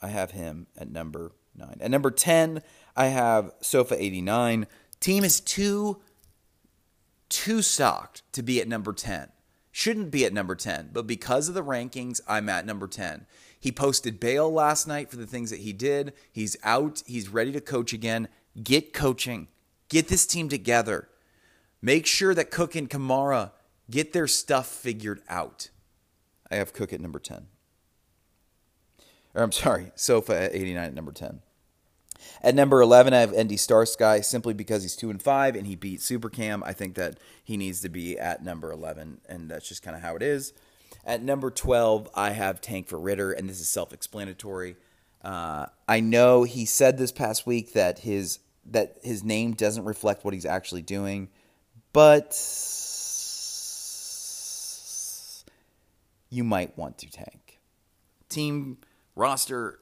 I 0.04 0.10
have 0.10 0.32
him 0.32 0.68
at 0.78 0.92
number 0.92 1.32
nine. 1.56 1.78
At 1.80 1.90
number 1.90 2.12
10, 2.12 2.62
I 2.96 3.06
have 3.06 3.54
Sofa 3.62 3.96
89. 3.98 4.68
Team 5.00 5.24
is 5.24 5.40
too, 5.40 6.02
too 7.30 7.62
socked 7.62 8.22
to 8.34 8.44
be 8.44 8.60
at 8.60 8.68
number 8.68 8.92
10. 8.92 9.30
Shouldn't 9.72 10.12
be 10.12 10.26
at 10.26 10.34
number 10.34 10.56
10, 10.56 10.90
but 10.92 11.08
because 11.08 11.48
of 11.48 11.56
the 11.56 11.64
rankings, 11.64 12.20
I'm 12.28 12.50
at 12.50 12.66
number 12.66 12.88
10. 12.88 13.26
He 13.60 13.72
posted 13.72 14.20
bail 14.20 14.52
last 14.52 14.88
night 14.88 15.10
for 15.10 15.16
the 15.16 15.26
things 15.26 15.50
that 15.50 15.62
he 15.62 15.72
did. 15.72 16.14
He's 16.32 16.58
out. 16.64 17.02
He's 17.08 17.30
ready 17.30 17.54
to 17.54 17.62
coach 17.62 17.94
again. 17.94 18.28
Get 18.62 18.94
coaching. 18.94 19.48
Get 19.88 20.10
this 20.10 20.28
team 20.28 20.50
together. 20.50 21.08
Make 21.82 22.06
sure 22.06 22.36
that 22.36 22.52
Cook 22.52 22.76
and 22.76 22.90
Kamara 22.90 23.52
get 23.90 24.12
their 24.12 24.28
stuff 24.28 24.68
figured 24.68 25.22
out. 25.30 25.70
I 26.52 26.56
have 26.56 26.74
Cook 26.74 26.92
at 26.92 27.00
number 27.00 27.20
10. 27.20 27.48
Or 29.36 29.44
I'm 29.44 29.52
sorry, 29.52 29.92
Sofa 29.96 30.44
at 30.44 30.56
89 30.56 30.84
at 30.84 30.94
number 30.94 31.12
10. 31.12 31.42
At 32.42 32.56
number 32.56 32.82
11, 32.82 33.14
I 33.14 33.20
have 33.20 33.34
Andy 33.34 33.58
Starsky 33.58 34.22
simply 34.22 34.54
because 34.54 34.84
he's 34.84 34.96
2 34.96 35.10
and 35.10 35.22
5 35.22 35.56
and 35.56 35.68
he 35.68 35.76
beat 35.76 36.00
Supercam. 36.00 36.62
I 36.66 36.74
think 36.74 36.96
that 36.96 37.18
he 37.44 37.58
needs 37.58 37.82
to 37.82 37.90
be 37.90 38.18
at 38.18 38.44
number 38.44 38.72
11, 38.72 39.22
and 39.28 39.50
that's 39.50 39.68
just 39.68 39.82
kind 39.82 39.96
of 39.96 40.04
how 40.04 40.16
it 40.16 40.22
is. 40.22 40.54
At 41.06 41.22
number 41.22 41.52
12, 41.52 42.10
I 42.16 42.32
have 42.32 42.62
Tank 42.62 42.88
for 42.88 43.00
Ritter, 43.00 43.32
and 43.32 43.50
this 43.50 43.60
is 43.60 43.68
self 43.68 43.92
explanatory. 43.92 44.78
Uh, 45.22 45.68
I 45.88 46.00
know 46.00 46.44
he 46.44 46.66
said 46.66 46.98
this 46.98 47.12
past 47.12 47.48
week 47.48 47.74
that 47.74 48.00
his 48.00 48.40
that 48.66 48.98
his 49.04 49.24
name 49.24 49.54
doesn't 49.54 49.84
reflect 49.84 50.24
what 50.24 50.34
he's 50.34 50.46
actually 50.46 50.82
doing, 50.82 51.30
but 51.92 52.32
you 56.30 56.44
might 56.44 56.78
want 56.78 56.98
to 57.00 57.12
tank. 57.12 57.60
Team 58.30 58.78
roster 59.16 59.80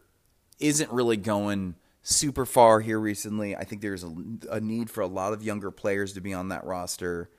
isn't 0.59 0.91
really 0.91 1.17
going 1.17 1.75
super 2.03 2.45
far 2.45 2.79
here 2.79 2.99
recently. 2.99 3.55
I 3.55 3.63
think 3.63 3.81
there's 3.81 4.03
a, 4.03 4.13
a, 4.49 4.59
need 4.59 4.89
for 4.89 5.01
a 5.01 5.07
lot 5.07 5.33
of 5.33 5.43
younger 5.43 5.71
players 5.71 6.13
to 6.13 6.21
be 6.21 6.33
on 6.33 6.49
that 6.49 6.63
roster. 6.65 7.29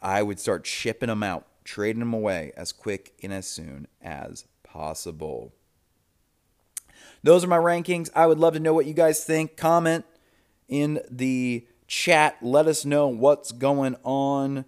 I 0.00 0.22
would 0.22 0.40
start 0.40 0.66
shipping 0.66 1.08
them 1.08 1.22
out, 1.22 1.46
trading 1.64 2.00
them 2.00 2.14
away 2.14 2.52
as 2.56 2.72
quick 2.72 3.14
and 3.22 3.32
as 3.32 3.46
soon 3.46 3.86
as 4.02 4.46
possible. 4.62 5.52
Those 7.22 7.44
are 7.44 7.48
my 7.48 7.58
rankings. 7.58 8.10
I 8.14 8.26
would 8.26 8.38
love 8.38 8.54
to 8.54 8.60
know 8.60 8.74
what 8.74 8.86
you 8.86 8.94
guys 8.94 9.24
think. 9.24 9.56
Comment 9.56 10.04
in 10.68 11.00
the 11.10 11.66
chat. 11.86 12.36
Let 12.42 12.66
us 12.66 12.84
know 12.84 13.08
what's 13.08 13.52
going 13.52 13.96
on. 14.02 14.64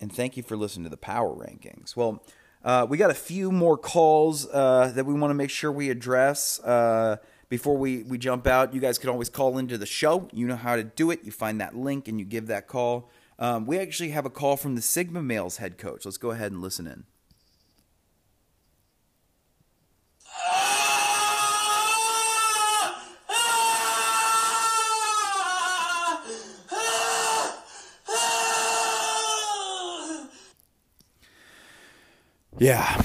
And 0.00 0.12
thank 0.12 0.36
you 0.36 0.42
for 0.42 0.56
listening 0.56 0.84
to 0.84 0.90
the 0.90 0.96
Power 0.96 1.30
Rankings. 1.30 1.96
Well, 1.96 2.22
uh, 2.64 2.86
we 2.88 2.96
got 2.96 3.10
a 3.10 3.14
few 3.14 3.52
more 3.52 3.76
calls 3.76 4.46
uh, 4.48 4.92
that 4.94 5.06
we 5.06 5.14
want 5.14 5.30
to 5.30 5.34
make 5.34 5.50
sure 5.50 5.70
we 5.70 5.90
address 5.90 6.60
uh, 6.60 7.16
before 7.48 7.76
we, 7.76 8.02
we 8.02 8.18
jump 8.18 8.46
out. 8.46 8.74
You 8.74 8.80
guys 8.80 8.98
can 8.98 9.10
always 9.10 9.28
call 9.28 9.58
into 9.58 9.78
the 9.78 9.86
show. 9.86 10.28
You 10.32 10.46
know 10.46 10.56
how 10.56 10.76
to 10.76 10.84
do 10.84 11.10
it. 11.10 11.20
You 11.24 11.32
find 11.32 11.60
that 11.60 11.76
link 11.76 12.08
and 12.08 12.18
you 12.18 12.24
give 12.24 12.46
that 12.48 12.66
call. 12.66 13.10
Um, 13.38 13.66
we 13.66 13.78
actually 13.78 14.10
have 14.10 14.26
a 14.26 14.30
call 14.30 14.56
from 14.56 14.74
the 14.74 14.82
Sigma 14.82 15.22
Males 15.22 15.58
head 15.58 15.78
coach. 15.78 16.04
Let's 16.04 16.18
go 16.18 16.32
ahead 16.32 16.50
and 16.50 16.60
listen 16.60 16.86
in. 16.86 17.04
Yeah, 32.58 33.02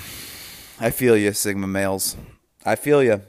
I 0.79 0.89
feel 0.89 1.15
you, 1.15 1.31
Sigma 1.31 1.67
males. 1.67 2.17
I 2.65 2.75
feel 2.75 3.03
you. 3.03 3.21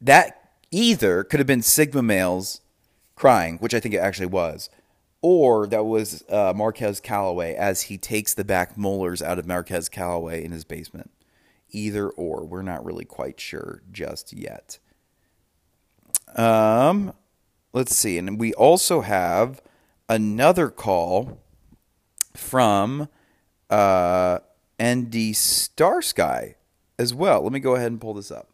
That 0.00 0.52
either 0.70 1.22
could 1.22 1.38
have 1.38 1.46
been 1.46 1.62
Sigma 1.62 2.02
males 2.02 2.62
crying, 3.14 3.58
which 3.58 3.74
I 3.74 3.80
think 3.80 3.94
it 3.94 3.98
actually 3.98 4.26
was, 4.26 4.70
or 5.20 5.66
that 5.66 5.84
was 5.84 6.24
uh, 6.30 6.54
Marquez 6.56 6.98
Callaway 6.98 7.54
as 7.54 7.82
he 7.82 7.98
takes 7.98 8.32
the 8.32 8.44
back 8.44 8.78
molars 8.78 9.20
out 9.20 9.38
of 9.38 9.46
Marquez 9.46 9.88
Callaway 9.90 10.42
in 10.42 10.50
his 10.50 10.64
basement. 10.64 11.10
Either 11.70 12.08
or, 12.08 12.44
we're 12.44 12.62
not 12.62 12.84
really 12.84 13.04
quite 13.04 13.38
sure 13.38 13.82
just 13.92 14.32
yet. 14.32 14.78
Um, 16.34 17.12
let's 17.74 17.94
see, 17.94 18.16
and 18.16 18.40
we 18.40 18.54
also 18.54 19.02
have 19.02 19.60
another 20.08 20.70
call 20.70 21.38
from 22.34 23.08
uh, 23.72 24.38
ND 24.80 25.34
Starsky 25.34 26.54
as 26.98 27.14
well. 27.14 27.42
Let 27.42 27.52
me 27.52 27.60
go 27.60 27.74
ahead 27.74 27.90
and 27.90 28.00
pull 28.00 28.14
this 28.14 28.30
up. 28.30 28.48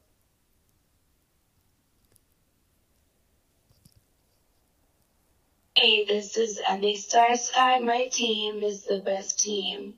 Hey, 5.76 6.04
this 6.04 6.36
is 6.36 6.60
Andy 6.68 6.96
Starsky. 6.96 7.84
My 7.84 8.08
team 8.10 8.62
is 8.62 8.84
the 8.84 8.98
best 8.98 9.38
team. 9.38 9.94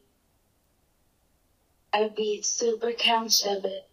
I 1.92 2.10
beat 2.14 2.44
Super 2.44 2.92
Count 2.92 3.32
Shove 3.32 3.64
It. 3.64 3.88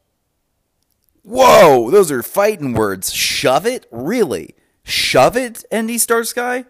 Whoa, 1.24 1.92
those 1.92 2.12
are 2.12 2.24
fighting 2.24 2.74
words. 2.74 3.12
Shove 3.14 3.66
it? 3.66 3.86
Really? 3.92 4.56
Shove 4.84 5.36
it, 5.36 5.66
ND 5.74 6.00
Starsky? 6.00 6.66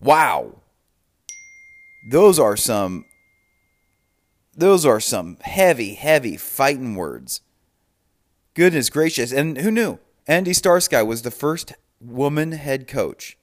Wow. 0.00 0.62
Those 2.10 2.38
are 2.38 2.56
some 2.56 3.04
those 4.54 4.84
are 4.84 5.00
some 5.00 5.36
heavy, 5.40 5.94
heavy 5.94 6.36
fighting 6.36 6.94
words. 6.94 7.40
Goodness 8.54 8.90
gracious. 8.90 9.32
And 9.32 9.58
who 9.58 9.70
knew? 9.70 9.98
Andy 10.26 10.52
Starsky 10.52 11.02
was 11.02 11.22
the 11.22 11.30
first 11.30 11.72
woman 12.00 12.52
head 12.52 12.86
coach 12.86 13.36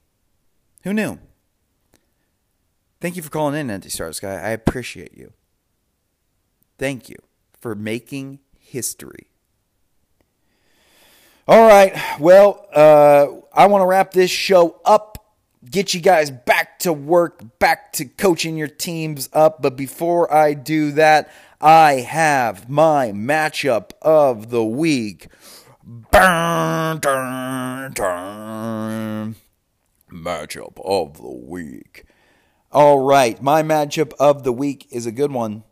who 0.84 0.94
knew? 0.94 1.20
Thank 3.02 3.16
you 3.16 3.22
for 3.22 3.30
calling 3.30 3.60
in, 3.60 3.70
Andy 3.70 3.90
Starsky. 3.90 4.28
I 4.28 4.52
appreciate 4.52 5.18
you. 5.18 5.34
Thank 6.78 7.10
you 7.10 7.18
for 7.60 7.76
making 7.76 8.40
history. 8.58 9.28
All 11.48 11.68
right. 11.68 11.94
Well, 12.20 12.68
uh, 12.74 13.28
I 13.54 13.68
want 13.68 13.82
to 13.82 13.86
wrap 13.86 14.12
this 14.12 14.32
show 14.32 14.80
up, 14.86 15.17
get 15.70 15.94
you 15.94 16.02
guys 16.02 16.32
back 16.32 16.80
to 16.80 16.94
work, 16.94 17.60
back 17.60 17.94
to 17.94 18.06
coaching 18.06 18.58
your 18.58 18.68
teams 18.68 19.30
up. 19.34 19.62
But 19.62 19.76
before 19.76 20.34
I 20.34 20.54
do 20.54 20.92
that, 20.94 21.32
I 21.60 21.94
have 21.96 22.70
my 22.70 23.12
matchup 23.12 23.92
of 24.02 24.50
the 24.50 24.64
week. 24.64 25.28
Burn, 25.84 27.00
dun, 27.00 27.94
dun 27.94 29.36
matchup 30.12 30.80
of 30.84 31.18
the 31.18 31.30
week. 31.30 32.06
All 32.72 33.00
right, 33.00 33.42
my 33.42 33.64
matchup 33.64 34.14
of 34.20 34.44
the 34.44 34.52
week 34.52 34.88
is 34.92 35.06
a 35.06 35.12
good 35.12 35.32
one. 35.32 35.64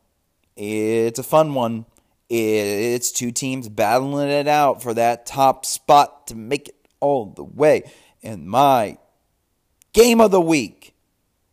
It's 0.55 1.19
a 1.19 1.23
fun 1.23 1.53
one. 1.53 1.85
It's 2.29 3.11
two 3.11 3.31
teams 3.31 3.69
battling 3.69 4.29
it 4.29 4.47
out 4.47 4.81
for 4.81 4.93
that 4.93 5.25
top 5.25 5.65
spot 5.65 6.27
to 6.27 6.35
make 6.35 6.69
it 6.69 6.87
all 6.99 7.25
the 7.25 7.43
way. 7.43 7.91
And 8.23 8.47
my 8.47 8.97
game 9.95 10.19
of 10.19 10.29
the 10.29 10.41
week 10.41 10.93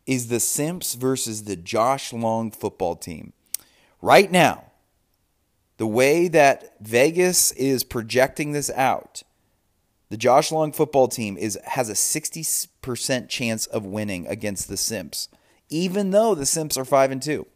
is 0.04 0.26
the 0.26 0.40
Simps 0.40 0.94
versus 0.94 1.44
the 1.44 1.54
Josh 1.54 2.12
Long 2.12 2.50
football 2.50 2.96
team. 2.96 3.32
Right 4.00 4.32
now, 4.32 4.64
the 5.76 5.86
way 5.86 6.26
that 6.26 6.74
Vegas 6.80 7.52
is 7.52 7.84
projecting 7.84 8.50
this 8.50 8.68
out, 8.70 9.22
the 10.08 10.16
Josh 10.16 10.50
Long 10.50 10.72
football 10.72 11.06
team 11.06 11.38
is 11.38 11.56
has 11.64 11.88
a 11.88 11.92
60% 11.92 13.28
chance 13.28 13.66
of 13.66 13.86
winning 13.86 14.26
against 14.26 14.68
the 14.68 14.76
Simps, 14.76 15.28
even 15.70 16.10
though 16.10 16.34
the 16.34 16.44
Simps 16.44 16.76
are 16.76 16.84
5 16.84 17.12
and 17.12 17.22
2. 17.22 17.46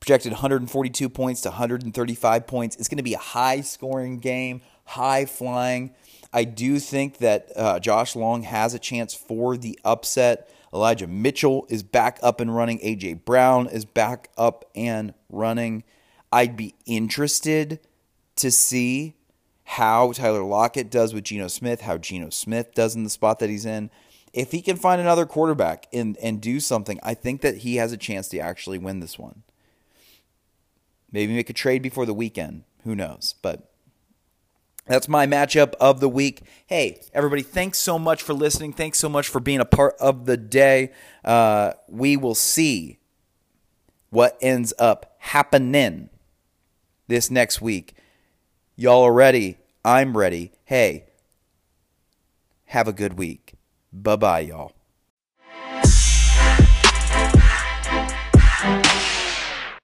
Projected 0.00 0.32
142 0.32 1.08
points 1.08 1.40
to 1.40 1.48
135 1.48 2.46
points. 2.46 2.76
It's 2.76 2.88
going 2.88 2.98
to 2.98 3.02
be 3.02 3.14
a 3.14 3.18
high 3.18 3.62
scoring 3.62 4.18
game, 4.18 4.60
high 4.84 5.24
flying. 5.24 5.94
I 6.34 6.42
do 6.42 6.80
think 6.80 7.18
that 7.18 7.52
uh, 7.54 7.78
Josh 7.78 8.16
Long 8.16 8.42
has 8.42 8.74
a 8.74 8.78
chance 8.80 9.14
for 9.14 9.56
the 9.56 9.78
upset. 9.84 10.50
Elijah 10.74 11.06
Mitchell 11.06 11.64
is 11.70 11.84
back 11.84 12.18
up 12.24 12.40
and 12.40 12.54
running. 12.54 12.80
AJ 12.80 13.24
Brown 13.24 13.68
is 13.68 13.84
back 13.84 14.30
up 14.36 14.64
and 14.74 15.14
running. 15.30 15.84
I'd 16.32 16.56
be 16.56 16.74
interested 16.86 17.78
to 18.34 18.50
see 18.50 19.14
how 19.62 20.10
Tyler 20.10 20.42
Lockett 20.42 20.90
does 20.90 21.14
with 21.14 21.22
Geno 21.22 21.46
Smith, 21.46 21.82
how 21.82 21.98
Geno 21.98 22.30
Smith 22.30 22.74
does 22.74 22.96
in 22.96 23.04
the 23.04 23.10
spot 23.10 23.38
that 23.38 23.48
he's 23.48 23.64
in. 23.64 23.88
If 24.32 24.50
he 24.50 24.60
can 24.60 24.76
find 24.76 25.00
another 25.00 25.26
quarterback 25.26 25.86
and, 25.92 26.16
and 26.18 26.40
do 26.40 26.58
something, 26.58 26.98
I 27.04 27.14
think 27.14 27.42
that 27.42 27.58
he 27.58 27.76
has 27.76 27.92
a 27.92 27.96
chance 27.96 28.26
to 28.30 28.40
actually 28.40 28.78
win 28.78 28.98
this 28.98 29.16
one. 29.16 29.44
Maybe 31.12 31.32
make 31.32 31.48
a 31.48 31.54
trade 31.54 31.80
before 31.80 32.06
the 32.06 32.12
weekend. 32.12 32.64
Who 32.82 32.96
knows? 32.96 33.36
But 33.40 33.70
that's 34.86 35.08
my 35.08 35.26
matchup 35.26 35.74
of 35.80 36.00
the 36.00 36.08
week. 36.08 36.42
Hey, 36.66 37.00
everybody, 37.12 37.42
thanks 37.42 37.78
so 37.78 37.98
much 37.98 38.22
for 38.22 38.34
listening. 38.34 38.72
Thanks 38.72 38.98
so 38.98 39.08
much 39.08 39.28
for 39.28 39.40
being 39.40 39.60
a 39.60 39.64
part 39.64 39.94
of 39.98 40.26
the 40.26 40.36
day. 40.36 40.92
Uh, 41.24 41.72
we 41.88 42.16
will 42.16 42.34
see 42.34 42.98
what 44.10 44.36
ends 44.40 44.72
up 44.78 45.16
happening 45.18 46.10
this 47.08 47.30
next 47.30 47.60
week. 47.62 47.94
Y'all 48.76 49.04
are 49.04 49.12
ready. 49.12 49.58
I'm 49.84 50.16
ready. 50.16 50.52
Hey, 50.64 51.06
have 52.66 52.88
a 52.88 52.92
good 52.92 53.14
week. 53.14 53.54
Bye 53.92 54.16
bye, 54.16 54.40
y'all. 54.40 54.72